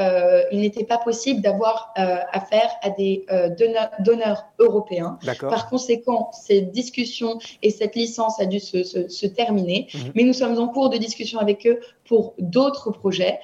il 0.52 0.60
n'était 0.60 0.84
pas 0.84 0.98
possible 0.98 1.40
d'avoir 1.40 1.92
affaire 1.96 2.70
à 2.82 2.90
des 2.90 3.24
donneurs, 4.00 4.44
européens. 4.58 5.18
Par 5.40 5.68
conséquent, 5.68 6.30
cette 6.32 6.72
discussion 6.72 7.38
et 7.62 7.70
cette 7.70 7.94
licence 7.94 8.40
a 8.40 8.46
dû 8.46 8.60
se, 8.60 9.26
terminer, 9.26 9.88
mhm. 9.92 10.12
mais 10.14 10.22
nous 10.24 10.32
sommes 10.32 10.58
en 10.58 10.68
cours 10.68 10.90
de 10.90 10.96
discussion 10.96 11.38
avec 11.38 11.66
eux 11.66 11.80
pour 12.08 12.34
d'autres 12.38 12.90
projets. 12.90 13.38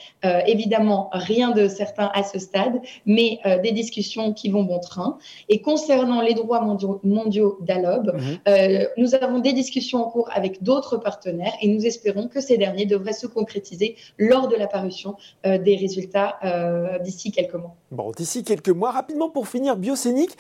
évidemment, 0.47 1.11
rien 1.13 1.51
de 1.51 1.69
certain 1.69 2.11
à 2.15 2.23
ce 2.23 2.39
stade, 2.39 2.81
mais 3.07 3.39
des 3.63 3.73
discussions 3.73 4.33
qui 4.33 4.49
vont 4.49 4.65
bon 4.65 4.79
train. 4.79 5.19
Et 5.49 5.61
concernant 5.61 6.21
les 6.21 6.35
droits 6.35 6.61
mondiaux, 6.61 7.01
mondiaux 7.03 7.59
d'Alob, 7.61 8.15
mhm. 8.15 8.39
euh, 8.49 8.87
nous 8.97 9.15
avons 9.15 9.39
des 9.39 9.53
discussions 9.53 10.07
en 10.07 10.11
cours 10.11 10.29
avec 10.33 10.63
d'autres 10.63 10.97
partenaires 10.97 11.53
et 11.61 11.69
nous 11.69 11.87
espérons 11.87 12.29
que 12.29 12.41
ces 12.41 12.57
derniers 12.57 12.87
devraient 12.87 13.13
se 13.13 13.27
concrétiser 13.27 13.97
lors 14.19 14.49
de 14.49 14.57
l'apparition 14.57 15.17
euh, 15.47 15.59
des 15.59 15.77
résultats 15.77 16.37
euh, 16.45 16.99
d'ici 16.99 17.31
quelques 17.31 17.55
mois. 17.55 17.75
Bon, 17.91 18.11
d'ici 18.11 18.43
quelques 18.43 18.71
mois. 18.71 18.91
Rapidement 18.91 19.31
pour 19.31 19.49
finir, 19.49 19.77
Biocénic 19.77 20.31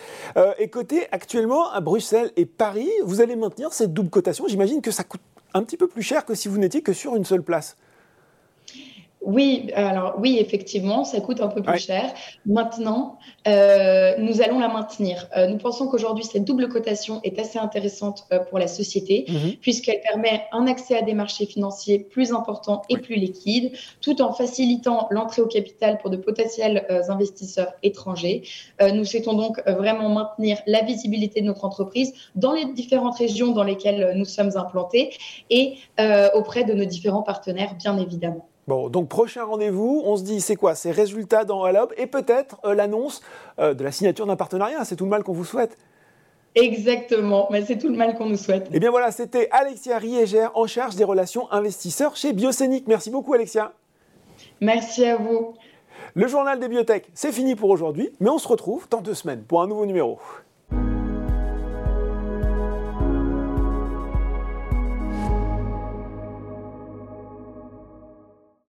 est 0.59 0.69
coté 0.69 1.07
actuellement 1.13 1.71
à 1.71 1.81
Bruxelles 1.81 2.33
et 2.37 2.47
Paris. 2.47 2.91
Vous 3.05 3.21
allez 3.21 3.37
maintenir 3.37 3.73
cette 3.73 3.93
double 3.93 4.11
cotation. 4.11 4.47
J'imagine 4.49 4.81
que 4.81 4.91
ça 4.91 5.05
coûte 5.05 5.21
un 5.53 5.63
petit 5.63 5.77
peu 5.77 5.87
plus 5.87 6.03
cher 6.03 6.25
que 6.25 6.35
si 6.35 6.49
vous 6.49 6.59
n'étiez 6.59 6.83
que 6.83 6.93
sur 6.93 7.15
une 7.15 7.25
seule 7.25 7.43
place. 7.43 7.77
Oui, 9.25 9.71
alors 9.75 10.17
oui, 10.19 10.39
effectivement, 10.39 11.05
ça 11.05 11.21
coûte 11.21 11.41
un 11.41 11.49
peu 11.49 11.63
plus 11.63 11.79
cher. 11.79 12.13
Maintenant, 12.45 13.19
euh, 13.49 14.15
nous 14.19 14.43
allons 14.43 14.59
la 14.59 14.69
maintenir. 14.69 15.29
Euh, 15.37 15.47
nous 15.47 15.57
pensons 15.57 15.89
qu'aujourd'hui, 15.89 16.25
cette 16.25 16.45
double 16.45 16.69
cotation 16.69 17.21
est 17.25 17.39
assez 17.39 17.59
intéressante 17.59 18.25
euh, 18.33 18.41
pour 18.41 18.59
la 18.59 18.67
société, 18.67 19.25
mhm. 19.29 19.57
puisqu'elle 19.61 20.01
permet 20.01 20.45
un 20.53 20.67
accès 20.67 20.97
à 20.99 21.03
des 21.03 21.15
marchés 21.15 21.47
financiers 21.47 21.99
plus 21.99 22.33
importants 22.33 22.83
et 22.91 22.99
plus 22.99 23.17
liquides, 23.17 23.73
tout 24.03 24.21
en 24.21 24.33
facilitant 24.33 25.09
l'entrée 25.11 25.41
au 25.41 25.47
capital 25.47 25.99
pour 25.99 26.11
de 26.11 26.17
potentiels 26.17 26.87
investisseurs 27.09 27.73
étrangers. 27.83 28.43
nous 28.81 29.05
souhaitons 29.05 29.35
donc 29.35 29.63
vraiment 29.67 30.09
maintenir 30.09 30.59
la 30.67 30.83
visibilité 30.83 31.41
de 31.41 31.47
notre 31.47 31.65
entreprise 31.65 32.13
dans 32.35 32.53
les 32.53 32.67
différentes 32.67 33.19
régions 33.19 33.53
dans 33.53 33.65
lesquelles 33.65 34.13
nous 34.17 34.25
sommes 34.25 34.57
implantés 34.57 35.11
et 35.51 35.77
auprès 36.35 36.65
de 36.65 36.75
nos 36.75 36.85
différents 36.85 37.23
partenaires, 37.23 37.75
bien 37.77 37.99
évidemment. 37.99 38.49
Bon, 38.66 38.88
donc 38.88 39.09
prochain 39.09 39.44
rendez-vous, 39.44 40.03
on 40.05 40.16
se 40.16 40.22
dit 40.22 40.40
c'est 40.40 40.57
quoi? 40.57 40.74
C'est 40.74 40.90
résultats 40.90 41.44
dans 41.44 41.64
Allob 41.64 41.92
et 41.98 42.07
peut-être 42.07 42.59
euh, 42.64 42.74
l'annonce 42.74 43.22
euh, 43.59 43.74
de 43.74 43.85
la 43.85 43.92
signature 43.92 44.27
d'un 44.27 44.37
partenariat. 44.37 44.85
C'est 44.85 44.96
tout 44.96 45.05
le 45.05 45.11
mal 45.11 45.22
qu'on 45.22 45.35
vous 45.35 45.44
souhaite. 45.44 45.77
Exactement, 46.55 47.48
mais 47.50 47.64
c'est 47.64 47.79
tout 47.79 47.88
le 47.88 47.96
mal 47.96 48.14
qu'on 48.14 48.27
nous 48.27 48.37
souhaite. 48.37 48.66
Et 48.66 48.74
eh 48.77 48.81
bien 48.81 48.90
voilà, 48.90 49.11
c'était 49.11 49.48
Alexia 49.50 49.98
Rieger 49.98 50.46
en 50.55 50.66
charge 50.66 50.94
des 50.94 51.05
relations 51.05 51.50
investisseurs 51.53 52.16
chez 52.16 52.33
Biocénic. 52.33 52.87
Merci 52.87 53.11
beaucoup 53.11 53.35
Alexia. 53.35 53.72
Merci 54.61 55.05
à 55.05 55.16
vous. 55.16 55.55
Le 56.14 56.29
journal 56.29 56.61
des 56.61 56.68
biotech, 56.68 57.07
c'est 57.12 57.33
fini 57.33 57.57
pour 57.57 57.70
aujourd'hui, 57.70 58.11
mais 58.20 58.31
on 58.31 58.38
se 58.38 58.46
retrouve 58.46 58.87
dans 58.88 59.00
deux 59.00 59.14
semaines 59.14 59.42
pour 59.42 59.62
un 59.62 59.66
nouveau 59.66 59.85
numéro. 59.85 60.18